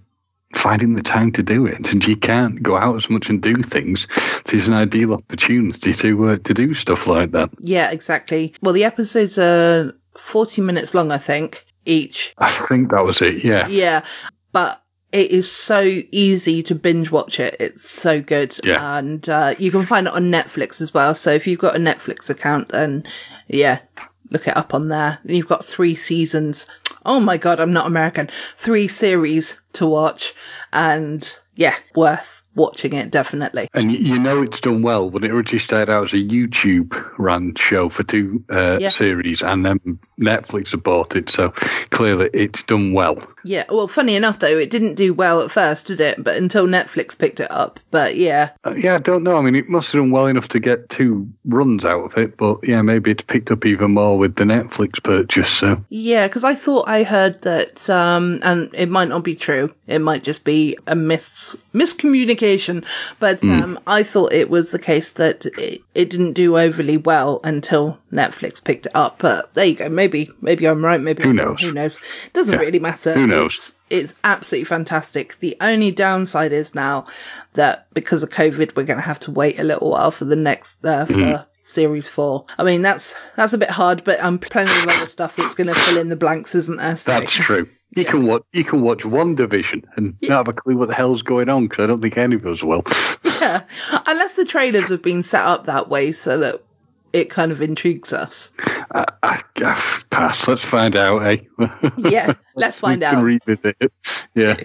[0.55, 1.91] finding the time to do it.
[1.91, 4.07] And you can't go out as much and do things.
[4.45, 7.49] So it's an ideal opportunity to uh, to do stuff like that.
[7.59, 8.53] Yeah, exactly.
[8.61, 12.33] Well, the episodes are 40 minutes long, I think, each.
[12.37, 13.43] I think that was it.
[13.43, 14.05] Yeah, Yeah,
[14.51, 17.55] but it is so easy to binge watch it.
[17.59, 18.57] It's so good.
[18.63, 18.97] Yeah.
[18.97, 21.15] And uh, you can find it on Netflix as well.
[21.15, 23.05] So if you've got a Netflix account, then
[23.47, 23.79] yeah,
[24.35, 25.19] look it up on there.
[25.23, 26.67] You've got three seasons.
[27.05, 28.27] Oh my God, I'm not American.
[28.27, 30.33] Three series to watch.
[30.73, 33.69] And yeah, worth watching it, definitely.
[33.73, 37.53] and you know it's done well when it originally started out as a YouTube run
[37.55, 38.89] show for two uh, Yeah.
[38.89, 39.79] series, and then
[40.19, 41.49] Netflix have bought it, so
[41.89, 43.17] clearly it's done well.
[43.43, 46.23] Yeah, well, funny enough though, it didn't do well at first, did it?
[46.23, 47.79] But until Netflix picked it up.
[47.91, 49.37] But yeah, Uh, yeah, I don't know.
[49.37, 52.37] I mean, it must have done well enough to get two runs out of it,
[52.37, 55.49] but yeah, maybe it's picked up even more with the Netflix purchase.
[55.49, 59.73] So yeah, because I thought I heard that, um, and it might not be true.
[59.87, 62.85] It might just be a mis miscommunication.
[63.19, 67.39] But um, I thought it was the case that it, it didn't do overly well
[67.43, 69.19] until Netflix picked it up.
[69.19, 69.89] But there you go.
[69.89, 71.01] Maybe maybe maybe I'm right.
[71.01, 71.61] Maybe Who knows?
[71.61, 71.99] Who knows?
[72.33, 73.13] Doesn't really matter.
[73.13, 73.75] Who knows?
[73.89, 75.39] It's, it's absolutely fantastic.
[75.39, 77.05] The only downside is now
[77.53, 80.35] that because of COVID, we're going to have to wait a little while for the
[80.35, 81.45] next uh, for Mm.
[81.59, 82.45] series four.
[82.57, 85.55] I mean, that's that's a bit hard, but I'm um, plenty of other stuff that's
[85.55, 86.95] going to fill in the blanks, isn't there?
[86.95, 87.67] So- that's true.
[87.95, 88.43] You can watch.
[88.51, 91.83] You can watch WandaVision and not have a clue what the hell's going on because
[91.85, 92.83] I don't think any of us will.
[93.23, 93.63] yeah,
[94.05, 96.61] unless the trailers have been set up that way so that
[97.13, 98.51] it kind of intrigues us.
[98.91, 100.47] I, I, I pass.
[100.47, 101.37] Let's find out, eh?
[101.97, 103.23] Yeah, let's find we can out.
[103.23, 103.93] revisit it.
[104.35, 104.57] Yeah.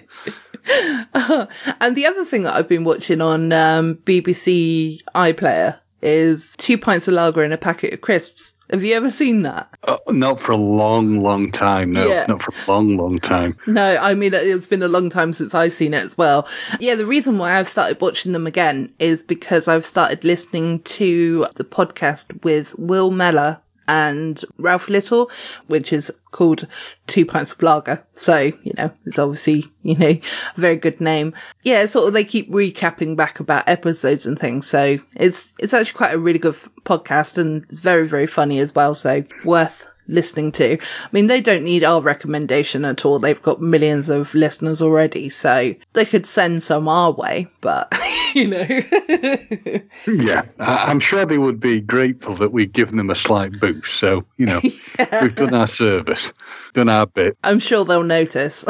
[1.81, 7.07] And the other thing that I've been watching on um, BBC iPlayer is two pints
[7.07, 8.53] of lager and a packet of crisps.
[8.71, 9.67] Have you ever seen that?
[9.83, 11.91] Uh, not for a long, long time.
[11.91, 12.25] No, Yeah.
[12.27, 13.57] not for a long, long time.
[13.67, 16.47] No, I mean, it's been a long time since I've seen it as well.
[16.79, 21.47] Yeah, the reason why I've started watching them again is because I've started listening to
[21.55, 25.29] the podcast with Will Mellor and Ralph Little,
[25.67, 26.67] which is called
[27.07, 28.05] Two Pints of Lager.
[28.15, 30.21] So, you know, it's obviously, you know, a
[30.55, 31.33] very good name.
[31.63, 34.67] Yeah, sort of they keep recapping back about episodes and things.
[34.67, 38.73] So it's, it's actually quite a really good podcast and it's very, very funny as
[38.73, 38.95] well.
[38.95, 40.77] So worth listening to.
[40.77, 43.19] I mean, they don't need our recommendation at all.
[43.19, 47.91] They've got millions of listeners already, so they could send some our way, but
[48.35, 48.67] you know.
[50.07, 53.93] Yeah, I'm sure they would be grateful that we've given them a slight boost.
[53.95, 54.59] So, you know,
[55.21, 56.31] we've done our service,
[56.73, 57.37] done our bit.
[57.43, 58.65] I'm sure they'll notice.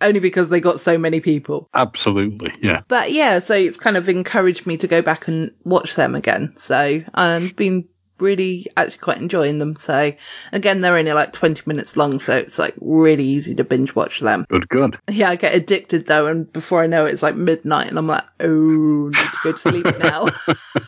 [0.00, 1.68] Only because they got so many people.
[1.74, 2.52] Absolutely.
[2.60, 2.82] Yeah.
[2.88, 6.52] But yeah, so it's kind of encouraged me to go back and watch them again.
[6.56, 9.76] So I've been really actually quite enjoying them.
[9.76, 10.12] So
[10.52, 14.20] again, they're only like 20 minutes long, so it's like really easy to binge watch
[14.20, 14.46] them.
[14.48, 14.98] Good, good.
[15.10, 18.06] Yeah, I get addicted though, and before I know it, it's like midnight, and I'm
[18.06, 20.28] like, oh, need to go to sleep now.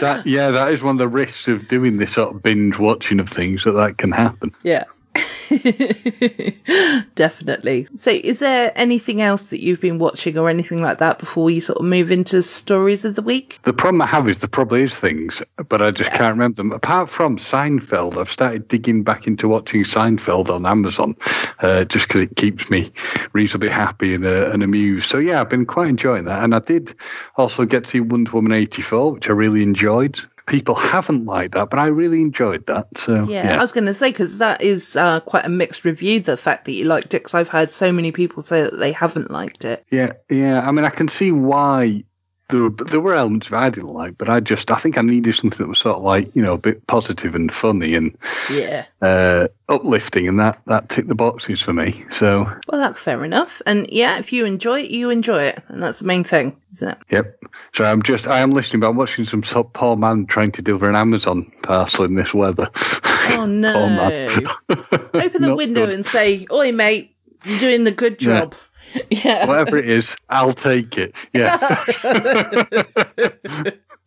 [0.00, 3.20] That, yeah, that is one of the risks of doing this sort of binge watching
[3.20, 4.54] of things that that can happen.
[4.62, 4.84] yeah.
[7.16, 7.88] Definitely.
[7.96, 11.60] So, is there anything else that you've been watching or anything like that before you
[11.60, 13.58] sort of move into stories of the week?
[13.64, 16.72] The problem I have is there probably is things, but I just can't remember them.
[16.72, 21.16] Apart from Seinfeld, I've started digging back into watching Seinfeld on Amazon,
[21.58, 22.92] uh, just because it keeps me
[23.32, 25.10] reasonably happy and, uh, and amused.
[25.10, 26.94] So yeah, I've been quite enjoying that, and I did
[27.36, 30.20] also get to see Wonder Woman eighty four, which I really enjoyed.
[30.50, 32.88] People haven't liked that, but I really enjoyed that.
[32.96, 35.84] So Yeah, yeah, I was going to say because that is uh, quite a mixed
[35.84, 36.20] review.
[36.20, 38.92] The fact that you liked it, because I've heard so many people say that they
[38.92, 39.86] haven't liked it.
[39.90, 40.66] Yeah, yeah.
[40.66, 42.04] I mean, I can see why
[42.50, 45.02] there were, there were elements of I didn't like, but I just I think I
[45.02, 48.16] needed something that was sort of like you know a bit positive and funny and
[48.50, 48.86] Yeah.
[49.02, 52.04] uh, uplifting, and that that ticked the boxes for me.
[52.12, 53.62] So Well, that's fair enough.
[53.66, 56.88] And yeah, if you enjoy it, you enjoy it, and that's the main thing, isn't
[56.90, 56.98] it?
[57.10, 57.38] yep.
[57.74, 60.62] So I'm just I am listening, but I'm watching some so- poor man trying to
[60.62, 62.68] deliver an Amazon parcel in this weather.
[63.32, 63.72] Oh no!
[65.14, 65.94] Open the Not window good.
[65.94, 68.58] and say, "Oi, mate, you're doing the good job." Yeah.
[69.46, 71.14] Whatever it is, I'll take it.
[71.34, 71.56] Yeah.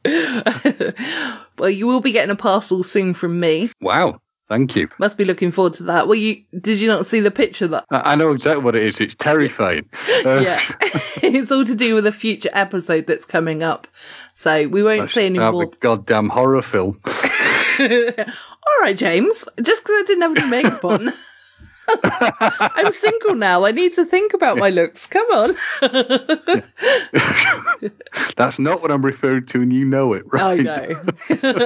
[1.57, 3.71] well, you will be getting a parcel soon from me.
[3.81, 4.19] wow.
[4.49, 4.89] Thank you.
[4.99, 6.05] Must be looking forward to that.
[6.07, 7.85] Well, you did you not see the picture that?
[7.89, 8.99] I I know exactly what it is.
[8.99, 9.89] It's terrifying.
[10.25, 10.59] Uh, Yeah,
[11.23, 13.87] it's all to do with a future episode that's coming up.
[14.33, 15.65] So we won't say any more.
[15.79, 16.99] goddamn horror film.
[17.05, 19.45] All right, James.
[19.61, 21.13] Just because I didn't have any makeup on.
[22.03, 23.65] I'm single now.
[23.65, 25.07] I need to think about my looks.
[25.07, 25.55] Come on.
[28.37, 30.59] That's not what I'm referring to, and you know it, right?
[30.59, 31.01] I know.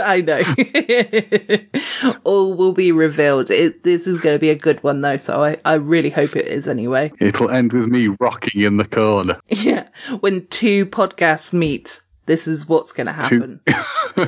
[0.03, 2.13] I know.
[2.23, 3.49] All will be revealed.
[3.51, 6.35] It, this is going to be a good one, though, so I, I really hope
[6.35, 7.11] it is anyway.
[7.19, 9.39] It'll end with me rocking in the corner.
[9.49, 9.87] Yeah.
[10.19, 13.59] When two podcasts meet, this is what's going to happen.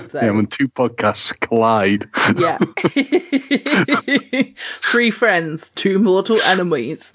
[0.06, 2.08] So, Yeah, when two podcasts collide.
[2.38, 2.60] yeah.
[4.92, 7.12] Three friends, two mortal enemies.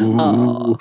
[0.00, 0.76] Ooh.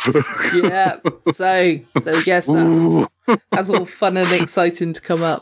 [0.53, 0.97] yeah.
[1.31, 3.07] So, so yes, that's all,
[3.51, 5.41] that's all fun and exciting to come up.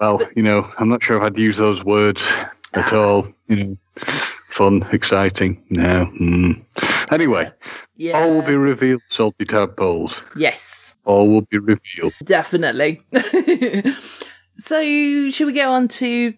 [0.00, 2.32] well, you know, I'm not sure if I'd use those words
[2.74, 3.28] at all.
[3.48, 3.76] You know,
[4.54, 5.62] fun, exciting.
[5.70, 6.10] No.
[6.20, 6.62] Mm.
[7.10, 7.50] Anyway,
[7.96, 8.18] Yeah.
[8.18, 10.22] all will be revealed, salty tadpoles.
[10.36, 12.14] yes, All will be revealed.
[12.24, 13.02] definitely.
[14.58, 16.34] so, should we go on to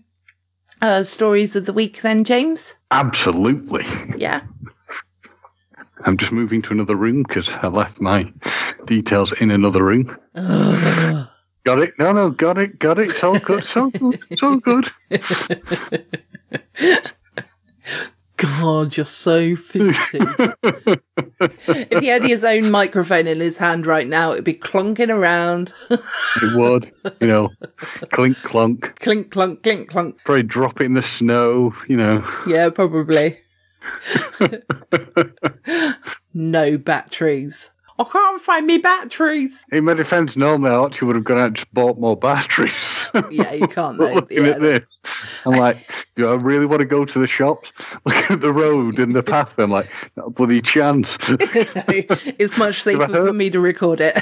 [0.82, 2.74] uh, stories of the week then, James?
[2.90, 3.84] Absolutely.
[4.16, 4.42] Yeah.
[6.04, 8.32] I'm just moving to another room because I left my
[8.86, 10.16] details in another room.
[10.34, 11.94] got it?
[11.98, 13.10] No, no, got it, got it.
[13.10, 13.60] It's all good.
[13.60, 14.20] It's all good.
[14.30, 14.90] It's all good.
[18.36, 20.18] God, you're so filthy.
[21.40, 25.72] if he had his own microphone in his hand right now, it'd be clunking around.
[26.42, 27.48] It would, you know,
[28.12, 28.98] clink clunk.
[29.00, 30.18] clink, clunk, clink, clunk.
[30.26, 32.22] Probably drop it in the snow, you know.
[32.46, 33.38] Yeah, probably.
[36.34, 37.70] no batteries.
[37.98, 39.64] I can't find me batteries.
[39.72, 43.08] In my defence, normally I actually would have gone out and just bought more batteries.
[43.30, 44.88] Yeah, you can't looking Yeah, at this,
[45.44, 45.76] I'm like,
[46.14, 47.72] do I really want to go to the shops?
[48.04, 49.58] Look at the road and the path.
[49.58, 51.16] I'm like, not a bloody chance.
[51.28, 54.14] it's much safer for me to record it.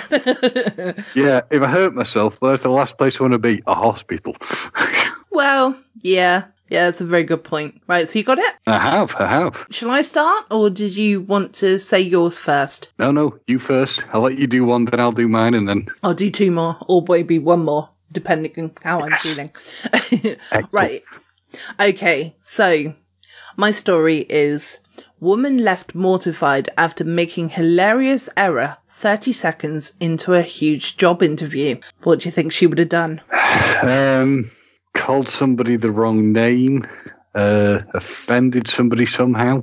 [1.14, 3.62] yeah, if I hurt myself, where's the last place I want to be?
[3.66, 4.36] A hospital.
[5.30, 6.44] well, yeah.
[6.68, 7.80] Yeah, that's a very good point.
[7.86, 8.54] Right, so you got it?
[8.66, 9.66] I have, I have.
[9.70, 12.90] Shall I start, or did you want to say yours first?
[12.98, 14.04] No, no, you first.
[14.12, 16.78] I'll let you do one, then I'll do mine, and then I'll do two more,
[16.88, 19.50] or maybe one more, depending on how I'm feeling.
[20.72, 21.02] right.
[21.78, 22.94] Okay, so
[23.56, 24.78] my story is
[25.20, 31.78] Woman left mortified after making hilarious error 30 seconds into a huge job interview.
[32.02, 33.22] What do you think she would have done?
[33.82, 34.50] um,
[34.94, 36.86] called somebody the wrong name,
[37.34, 39.62] uh, offended somebody somehow,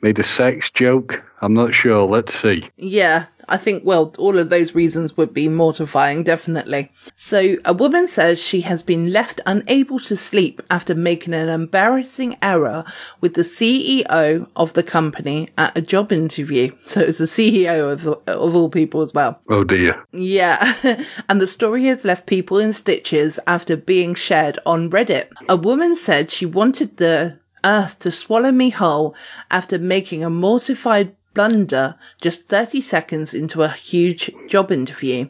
[0.00, 1.22] made a sex joke.
[1.40, 2.04] I'm not sure.
[2.04, 2.68] Let's see.
[2.76, 6.90] Yeah, I think, well, all of those reasons would be mortifying, definitely.
[7.14, 12.36] So, a woman says she has been left unable to sleep after making an embarrassing
[12.42, 12.84] error
[13.20, 16.72] with the CEO of the company at a job interview.
[16.84, 19.40] So, it was the CEO of, of all people as well.
[19.48, 20.04] Oh dear.
[20.12, 20.74] Yeah,
[21.28, 25.28] and the story has left people in stitches after being shared on Reddit.
[25.48, 29.14] A woman said she wanted the earth to swallow me whole
[29.50, 35.28] after making a mortified blunder just 30 seconds into a huge job interview.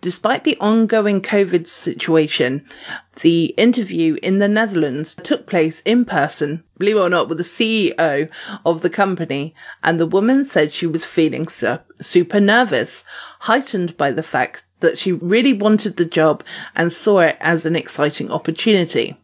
[0.00, 2.66] Despite the ongoing COVID situation,
[3.22, 7.44] the interview in the Netherlands took place in person, believe it or not, with the
[7.44, 8.28] CEO
[8.66, 13.04] of the company, and the woman said she was feeling su- super nervous,
[13.40, 17.76] heightened by the fact that she really wanted the job and saw it as an
[17.76, 19.16] exciting opportunity.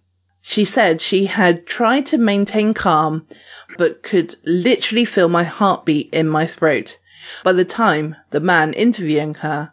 [0.43, 3.27] She said she had tried to maintain calm,
[3.77, 6.99] but could literally feel my heartbeat in my throat.
[7.45, 9.73] By the time the man interviewing her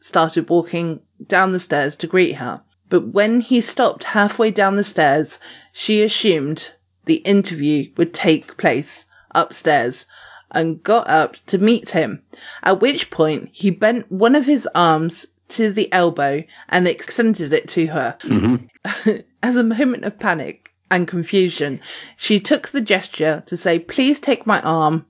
[0.00, 2.62] started walking down the stairs to greet her.
[2.88, 5.40] But when he stopped halfway down the stairs,
[5.72, 6.74] she assumed
[7.06, 10.06] the interview would take place upstairs
[10.50, 12.22] and got up to meet him.
[12.62, 17.68] At which point he bent one of his arms to the elbow and extended it
[17.70, 18.16] to her.
[18.22, 19.16] Mm-hmm.
[19.42, 21.80] As a moment of panic and confusion,
[22.16, 25.06] she took the gesture to say, please take my arm,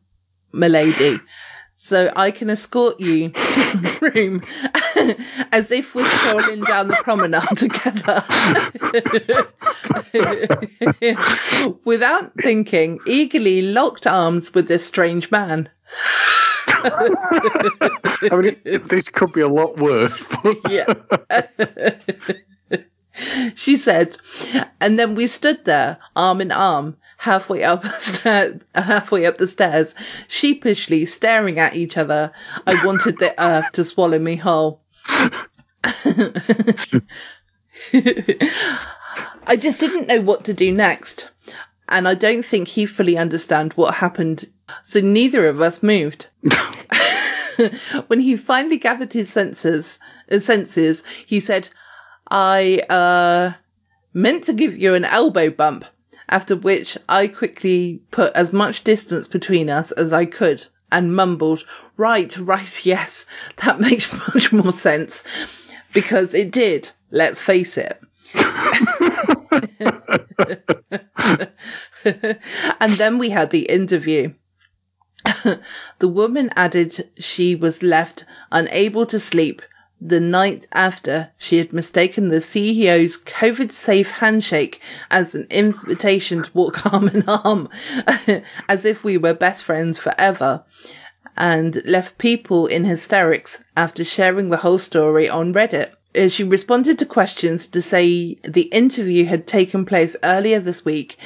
[0.53, 1.21] milady,
[1.83, 4.43] so I can escort you to the room
[5.53, 8.23] as if we're strolling down the promenade together.
[11.85, 15.71] Without thinking, eagerly locked arms with this strange man.
[16.69, 20.13] I mean, this could be a lot worse.
[20.69, 20.93] Yeah.
[23.55, 24.17] she said,
[24.81, 27.85] and then we stood there, arm in arm, halfway up
[28.75, 29.95] halfway up the stairs,
[30.29, 32.33] sheepishly staring at each other.
[32.67, 34.83] I wanted the earth to swallow me whole.
[39.47, 41.32] I just didn't know what to do next.
[41.93, 44.47] And I don't think he fully understand what happened.
[44.83, 46.29] So neither of us moved.
[48.07, 49.99] when he finally gathered his senses,
[50.31, 51.69] uh, senses, he said,
[52.31, 53.55] I, uh,
[54.13, 55.85] meant to give you an elbow bump.
[56.29, 61.65] After which I quickly put as much distance between us as I could and mumbled,
[61.97, 63.27] right, right, yes,
[63.65, 65.25] that makes much more sense.
[65.93, 68.01] Because it did, let's face it.
[72.81, 74.33] and then we had the interview.
[75.99, 79.63] the woman added she was left unable to sleep
[80.05, 84.81] the night after she had mistaken the CEO's COVID safe handshake
[85.11, 87.69] as an invitation to walk arm in arm,
[88.69, 90.65] as if we were best friends forever,
[91.37, 95.93] and left people in hysterics after sharing the whole story on Reddit.
[96.17, 101.17] Uh, She responded to questions to say the interview had taken place earlier this week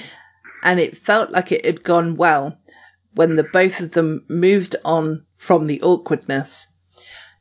[0.63, 2.59] and it felt like it had gone well
[3.15, 6.69] when the both of them moved on from the awkwardness.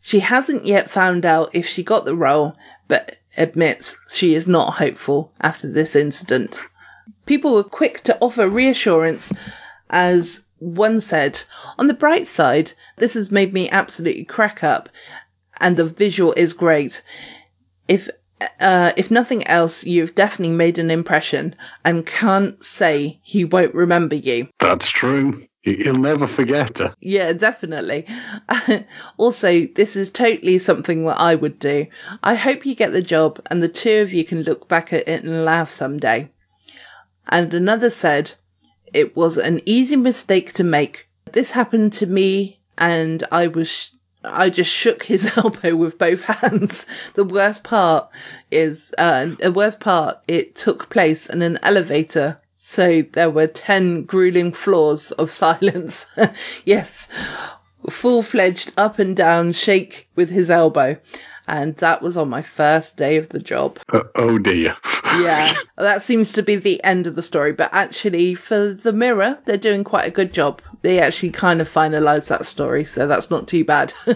[0.02, 2.56] She hasn't yet found out if she got the role,
[2.88, 6.64] but admits she is not hopeful after this incident.
[7.26, 9.34] People were quick to offer reassurance
[9.90, 11.44] as one said,
[11.78, 14.90] on the bright side, this has made me absolutely crack up
[15.60, 17.02] and the visual is great.
[17.88, 18.10] If
[18.60, 21.56] uh, if nothing else, you've definitely made an impression
[21.86, 24.50] and can't say he won't remember you.
[24.60, 25.48] That's true.
[25.62, 26.94] He- He'll never forget her.
[27.00, 28.06] Yeah, definitely.
[29.18, 31.88] also, this is totally something that I would do.
[32.22, 35.08] I hope you get the job and the two of you can look back at
[35.08, 36.30] it and laugh someday.
[37.30, 38.34] And another said,
[38.94, 41.08] it was an easy mistake to make.
[41.32, 43.95] This happened to me and I was
[44.26, 46.86] I just shook his elbow with both hands.
[47.14, 48.10] The worst part
[48.52, 52.40] is, uh, the worst part, it took place in an elevator.
[52.56, 56.08] So there were 10 grueling floors of silence.
[56.66, 57.08] yes.
[57.90, 60.98] Full fledged up and down shake with his elbow.
[61.48, 63.80] And that was on my first day of the job.
[63.92, 64.76] Uh, oh dear.
[65.20, 67.52] Yeah, that seems to be the end of the story.
[67.52, 70.62] But actually, for the Mirror, they're doing quite a good job.
[70.82, 73.94] They actually kind of finalised that story, so that's not too bad.
[74.06, 74.14] Do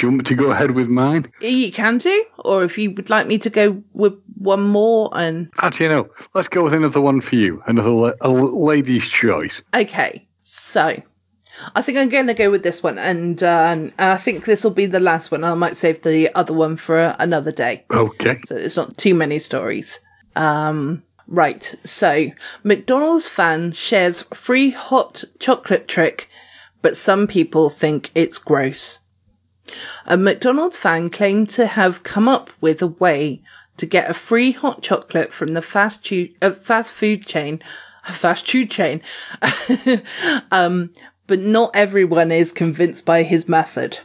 [0.00, 1.30] you want me to go ahead with mine?
[1.40, 5.50] you can do, or if you would like me to go with one more, and
[5.62, 6.08] Actually, no.
[6.34, 7.62] Let's go with another one for you.
[7.66, 9.62] Another la- lady's choice.
[9.74, 10.26] okay.
[10.42, 11.00] So,
[11.74, 14.64] I think I'm going to go with this one, and uh, and I think this
[14.64, 15.44] will be the last one.
[15.44, 17.84] I might save the other one for another day.
[17.90, 18.40] Okay.
[18.44, 20.00] so it's not too many stories.
[20.36, 21.74] Um, right.
[21.84, 22.30] So
[22.62, 26.28] McDonald's fan shares free hot chocolate trick,
[26.82, 29.00] but some people think it's gross.
[30.06, 33.42] A McDonald's fan claimed to have come up with a way
[33.76, 37.62] to get a free hot chocolate from the fast, tu- uh, fast food chain,
[38.06, 39.00] A fast food chain.
[40.50, 40.92] um,
[41.26, 43.98] but not everyone is convinced by his method.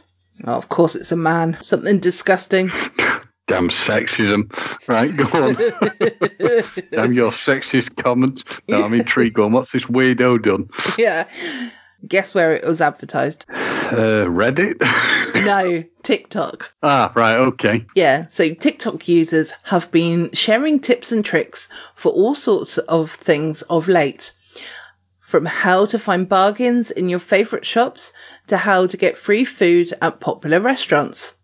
[0.44, 1.58] Oh, of course, it's a man.
[1.60, 2.68] Something disgusting.
[3.46, 4.48] Damn sexism.
[4.88, 5.54] Right, go on.
[6.92, 8.44] Damn your sexist comments.
[8.68, 9.34] No, I'm intrigued.
[9.34, 9.52] Go on.
[9.52, 10.68] What's this weirdo done?
[10.96, 11.28] yeah.
[12.08, 13.44] Guess where it was advertised?
[13.50, 14.76] Uh, Reddit?
[15.44, 16.74] No, TikTok.
[16.82, 17.86] ah, right, okay.
[17.94, 23.62] Yeah, so TikTok users have been sharing tips and tricks for all sorts of things
[23.62, 24.34] of late.
[25.30, 28.12] From how to find bargains in your favourite shops
[28.48, 31.36] to how to get free food at popular restaurants.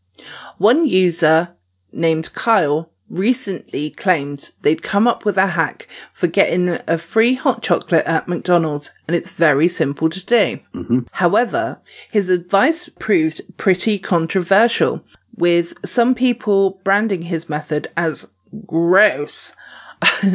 [0.58, 1.50] One user
[1.92, 7.62] named Kyle recently claimed they'd come up with a hack for getting a free hot
[7.62, 10.58] chocolate at McDonald's and it's very simple to do.
[10.74, 11.00] Mm-hmm.
[11.12, 11.80] However,
[12.10, 15.04] his advice proved pretty controversial
[15.36, 18.32] with some people branding his method as
[18.66, 19.54] gross.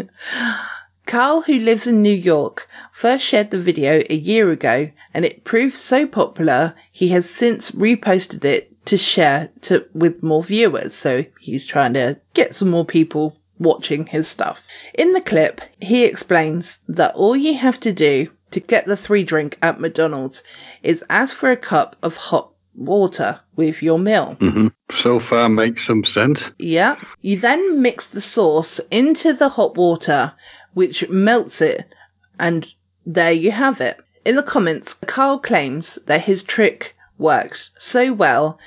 [1.06, 5.44] Carl, who lives in New York, first shared the video a year ago and it
[5.44, 10.94] proved so popular he has since reposted it to share to with more viewers.
[10.94, 14.68] So he's trying to get some more people watching his stuff.
[14.94, 19.24] In the clip, he explains that all you have to do to get the three
[19.24, 20.44] drink at McDonald's
[20.84, 24.38] is ask for a cup of hot water with your meal.
[24.40, 24.68] Mm-hmm.
[24.92, 26.52] So far makes some sense.
[26.58, 27.00] Yeah.
[27.22, 30.34] You then mix the sauce into the hot water,
[30.74, 31.94] which melts it,
[32.40, 32.74] and
[33.06, 34.00] there you have it.
[34.26, 38.60] In the comments, Carl claims that his trick worked so well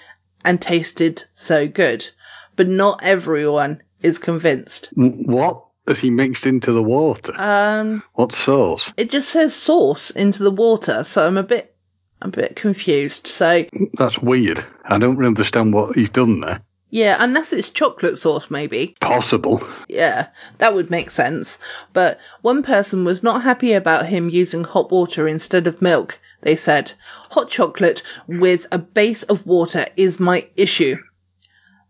[0.44, 2.11] and tasted so good,
[2.57, 4.90] but not everyone is convinced.
[4.94, 7.32] What has he mixed into the water?
[7.36, 8.92] Um, what sauce?
[8.96, 11.74] it just says sauce into the water, so I'm a bit,
[12.20, 13.26] I'm a bit confused.
[13.26, 14.64] So That's weird.
[14.84, 16.61] I don't really understand what he's done there.
[16.95, 18.95] Yeah, unless it's chocolate sauce, maybe.
[19.01, 19.61] Possible.
[19.88, 20.28] Yeah,
[20.59, 21.59] that would make sense.
[21.92, 26.20] But one person was not happy about him using hot water instead of milk.
[26.42, 26.92] They said,
[27.32, 30.99] hot chocolate with a base of water is my issue.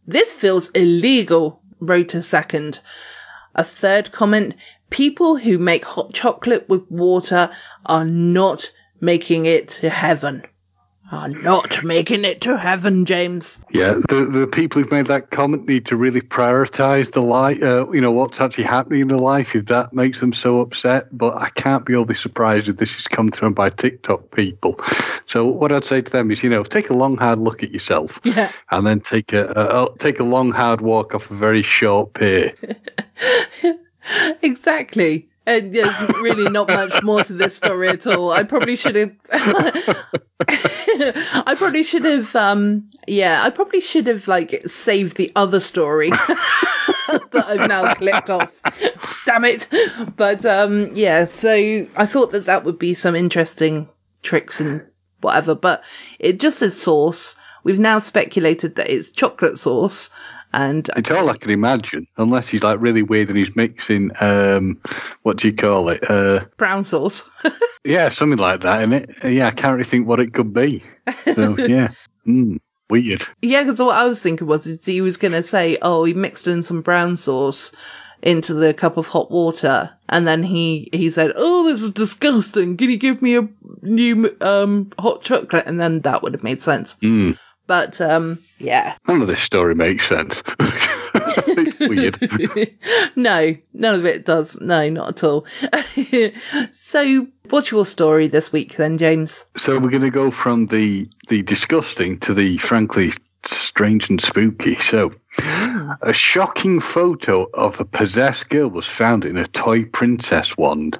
[0.06, 2.80] This feels illegal, wrote a second.
[3.54, 4.54] A third comment,
[4.88, 7.50] people who make hot chocolate with water
[7.84, 10.44] are not making it to heaven.
[11.12, 13.62] Are not making it to heaven, James.
[13.70, 17.62] Yeah, the the people who've made that comment need to really prioritise the life.
[17.62, 19.54] Uh, you know what's actually happening in their life.
[19.54, 23.06] If that makes them so upset, but I can't be overly surprised if this has
[23.06, 24.80] come through by TikTok people.
[25.26, 27.70] So what I'd say to them is, you know, take a long hard look at
[27.70, 28.50] yourself, Yeah.
[28.70, 32.14] and then take a, a, a take a long hard walk off a very short
[32.14, 32.54] pier.
[34.42, 35.26] Exactly.
[35.46, 38.30] And there's really not much more to this story at all.
[38.30, 39.12] I probably should have.
[40.48, 42.34] I probably should have.
[42.34, 46.08] Um, yeah, I probably should have like saved the other story
[47.18, 48.58] that I've now clicked off.
[49.26, 49.68] Damn it!
[50.16, 51.52] But um, yeah, so
[51.94, 53.90] I thought that that would be some interesting
[54.22, 54.82] tricks and
[55.20, 55.54] whatever.
[55.54, 55.84] But
[56.18, 57.36] it just says sauce.
[57.64, 60.08] We've now speculated that it's chocolate sauce,
[60.54, 64.80] and It's all I can imagine, unless he's like really weird and he's mixing, um,
[65.22, 66.08] what do you call it?
[66.08, 67.28] Uh, brown sauce.
[67.84, 69.10] yeah, something like that, in it.
[69.24, 70.82] Yeah, I can't really think what it could be.
[71.34, 71.88] So, yeah.
[72.26, 73.26] Mm, weird.
[73.42, 76.14] Yeah, because what I was thinking was is he was going to say, "Oh, he
[76.14, 77.72] mixed in some brown sauce
[78.22, 82.76] into the cup of hot water," and then he he said, "Oh, this is disgusting.
[82.76, 83.48] Can you give me a
[83.82, 86.94] new um hot chocolate?" And then that would have made sense.
[87.02, 87.38] Mm.
[87.66, 90.42] But um, yeah, None of this story makes sense.
[90.60, 92.76] it's weird.
[93.16, 94.60] no, none of it does.
[94.60, 95.46] No, not at all.
[96.70, 99.46] so, what's your story this week then, James?
[99.56, 103.12] So we're going to go from the the disgusting to the frankly
[103.46, 104.76] strange and spooky.
[104.80, 110.98] So, a shocking photo of a possessed girl was found in a toy princess wand.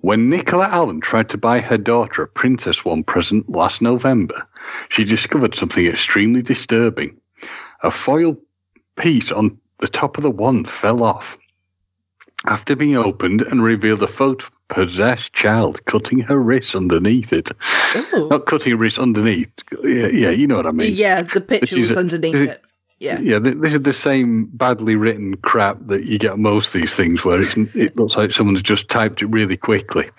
[0.00, 4.46] When Nicola Allen tried to buy her daughter a princess One present last November,
[4.90, 7.16] she discovered something extremely disturbing.
[7.82, 8.36] A foil
[8.96, 11.36] piece on the top of the wand fell off.
[12.46, 17.32] After being opened and revealed a photo of a possessed child cutting her wrist underneath
[17.32, 17.50] it.
[17.96, 18.28] Ooh.
[18.28, 19.50] Not cutting her wrist underneath.
[19.82, 20.94] Yeah, yeah, you know what I mean.
[20.94, 22.64] yeah, the picture was underneath it- it.
[23.00, 23.20] Yeah.
[23.20, 26.94] Yeah, th- this is the same badly written crap that you get most of these
[26.94, 27.40] things where
[27.74, 30.10] it looks like someone's just typed it really quickly.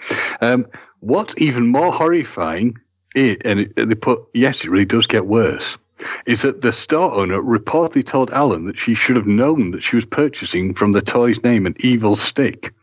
[0.41, 0.65] Um,
[1.01, 2.77] what's even more horrifying,
[3.15, 5.77] and it, they put, yes, it really does get worse,
[6.25, 9.97] is that the store owner reportedly told Allen that she should have known that she
[9.97, 12.73] was purchasing from the toy's name an evil stick,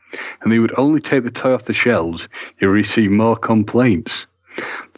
[0.42, 4.26] and they would only take the toy off the shelves if he received more complaints.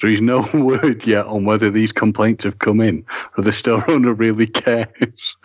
[0.00, 3.04] There is no word yet on whether these complaints have come in,
[3.36, 5.36] or the store owner really cares.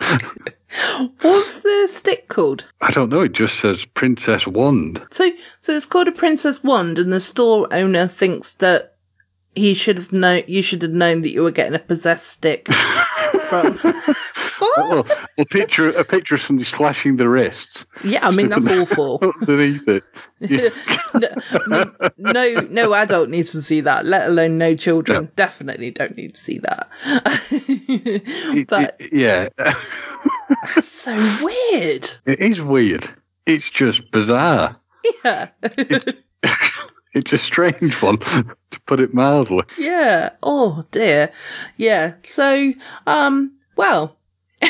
[1.20, 2.68] What's the stick called?
[2.80, 3.20] I don't know.
[3.20, 5.02] It just says Princess Wand.
[5.10, 8.94] So, so it's called a princess wand, and the store owner thinks that
[9.54, 10.42] he should have known.
[10.46, 12.68] You should have known that you were getting a possessed stick
[13.42, 13.78] from.
[15.38, 19.18] A picture, a picture of somebody slashing the wrists yeah, I mean that's awful.
[19.40, 20.04] underneath it.
[20.40, 20.68] Yeah.
[21.66, 25.30] no, no, no adult needs to see that, let alone no children.
[25.36, 26.88] Definitely don't need to see that.
[27.50, 29.48] It- but it- yeah,
[30.74, 32.08] that's so weird.
[32.26, 33.08] it is weird.
[33.46, 34.76] It's just bizarre.
[35.24, 35.48] Yeah,
[37.14, 39.62] It's a strange one, to put it mildly.
[39.78, 40.30] yeah.
[40.42, 41.30] Oh dear.
[41.76, 42.14] Yeah.
[42.24, 42.72] So,
[43.06, 44.16] um, well.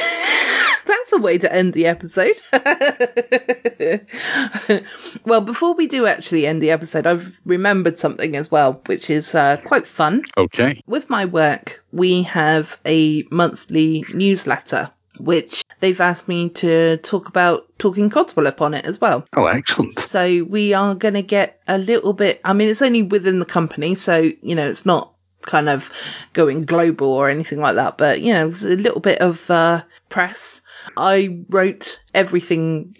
[0.86, 2.36] That's a way to end the episode.
[5.24, 9.34] well, before we do actually end the episode, I've remembered something as well, which is
[9.34, 10.24] uh, quite fun.
[10.36, 10.82] Okay.
[10.86, 17.66] with my work, we have a monthly newsletter, which they've asked me to talk about
[17.78, 19.26] talking Codswallop on it as well.
[19.34, 19.94] Oh, excellent.
[19.94, 23.44] So we are going to get a little bit, I mean, it's only within the
[23.44, 25.12] company, so, you know, it's not
[25.42, 25.92] kind of
[26.32, 29.82] going global or anything like that, but, you know, it's a little bit of uh,
[30.08, 30.62] press.
[30.96, 32.96] I wrote everything.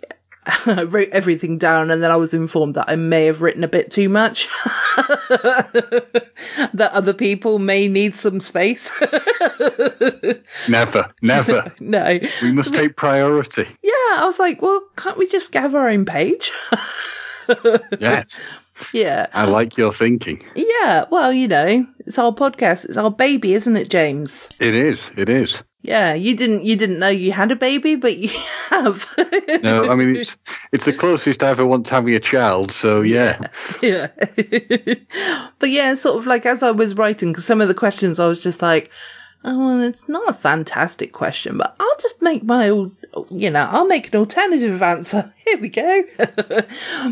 [0.46, 3.68] I wrote everything down and then I was informed that I may have written a
[3.68, 4.48] bit too much.
[6.72, 8.90] that other people may need some space.
[10.68, 11.72] Never, never.
[11.80, 12.18] no.
[12.42, 13.66] We must take priority.
[13.82, 16.50] Yeah, I was like, well, can't we just have our own page?
[18.00, 18.26] Yes,
[18.92, 19.26] yeah.
[19.32, 20.42] I like your thinking.
[20.54, 22.86] Yeah, well, you know, it's our podcast.
[22.86, 24.48] It's our baby, isn't it, James?
[24.58, 25.10] It is.
[25.16, 25.62] It is.
[25.84, 28.30] Yeah, you didn't you didn't know you had a baby, but you
[28.70, 29.06] have.
[29.62, 30.34] No, I mean it's
[30.72, 32.72] it's the closest I ever want to having a child.
[32.72, 33.38] So yeah,
[33.82, 34.08] yeah.
[35.58, 38.26] but yeah, sort of like as I was writing, because some of the questions I
[38.26, 38.90] was just like,
[39.44, 42.92] oh, well, it's not a fantastic question, but I'll just make my, al-
[43.28, 45.34] you know, I'll make an alternative answer.
[45.44, 46.02] Here we go.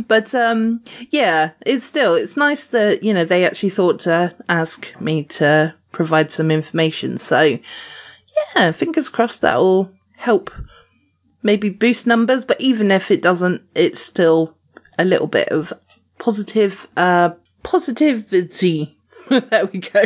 [0.08, 4.98] but um, yeah, it's still it's nice that you know they actually thought to ask
[4.98, 7.18] me to provide some information.
[7.18, 7.58] So
[8.56, 10.50] yeah, fingers crossed that will help
[11.42, 14.56] maybe boost numbers, but even if it doesn't, it's still
[14.98, 15.72] a little bit of
[16.18, 17.30] positive uh
[17.62, 18.96] positivity.
[19.28, 20.02] there we go.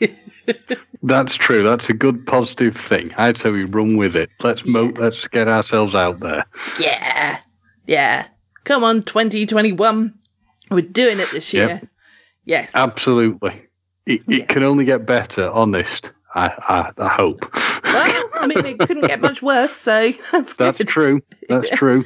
[1.02, 1.62] that's true.
[1.62, 3.12] That's a good positive thing.
[3.16, 4.30] I'd say we run with it.
[4.40, 6.44] Let's mo- let's get ourselves out there.
[6.80, 7.40] yeah.
[7.86, 8.26] Yeah.
[8.64, 10.14] Come on, 2021.
[10.70, 11.66] We're doing it this year.
[11.66, 11.88] Yep.
[12.44, 12.76] Yes.
[12.76, 13.62] Absolutely.
[14.06, 15.50] It, it can only get better.
[15.50, 16.10] Honest.
[16.34, 17.48] I I, I hope.
[17.84, 20.74] well, I mean, it couldn't get much worse, so that's good.
[20.76, 21.22] That's true.
[21.48, 22.04] That's true.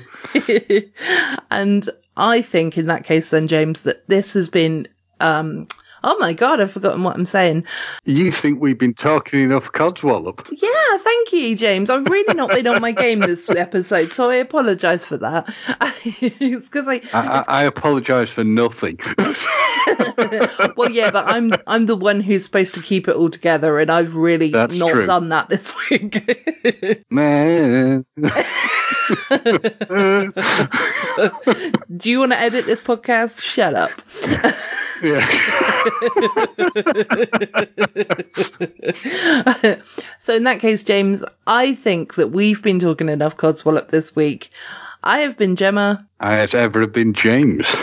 [1.51, 4.89] and I think in that case, then, James, that this has been,
[5.20, 5.66] um,
[6.07, 7.64] Oh my god, I've forgotten what I'm saying.
[8.05, 10.47] You think we've been talking enough codswallop?
[10.53, 11.89] Yeah, thank you, James.
[11.89, 15.47] I've really not been on my game this episode, so I apologise for that.
[16.05, 18.99] it's because I, I, I, I apologise for nothing.
[20.76, 23.90] well, yeah, but I'm I'm the one who's supposed to keep it all together, and
[23.90, 25.06] I've really That's not true.
[25.06, 26.22] done that this week.
[27.10, 28.04] Man.
[31.96, 33.42] Do you want to edit this podcast?
[33.42, 33.90] Shut up.
[35.02, 35.26] yeah.
[40.18, 44.48] So in that case, James, I think that we've been talking enough Codswallop this week.
[45.02, 46.06] I have been Gemma.
[46.20, 47.76] I have ever been James.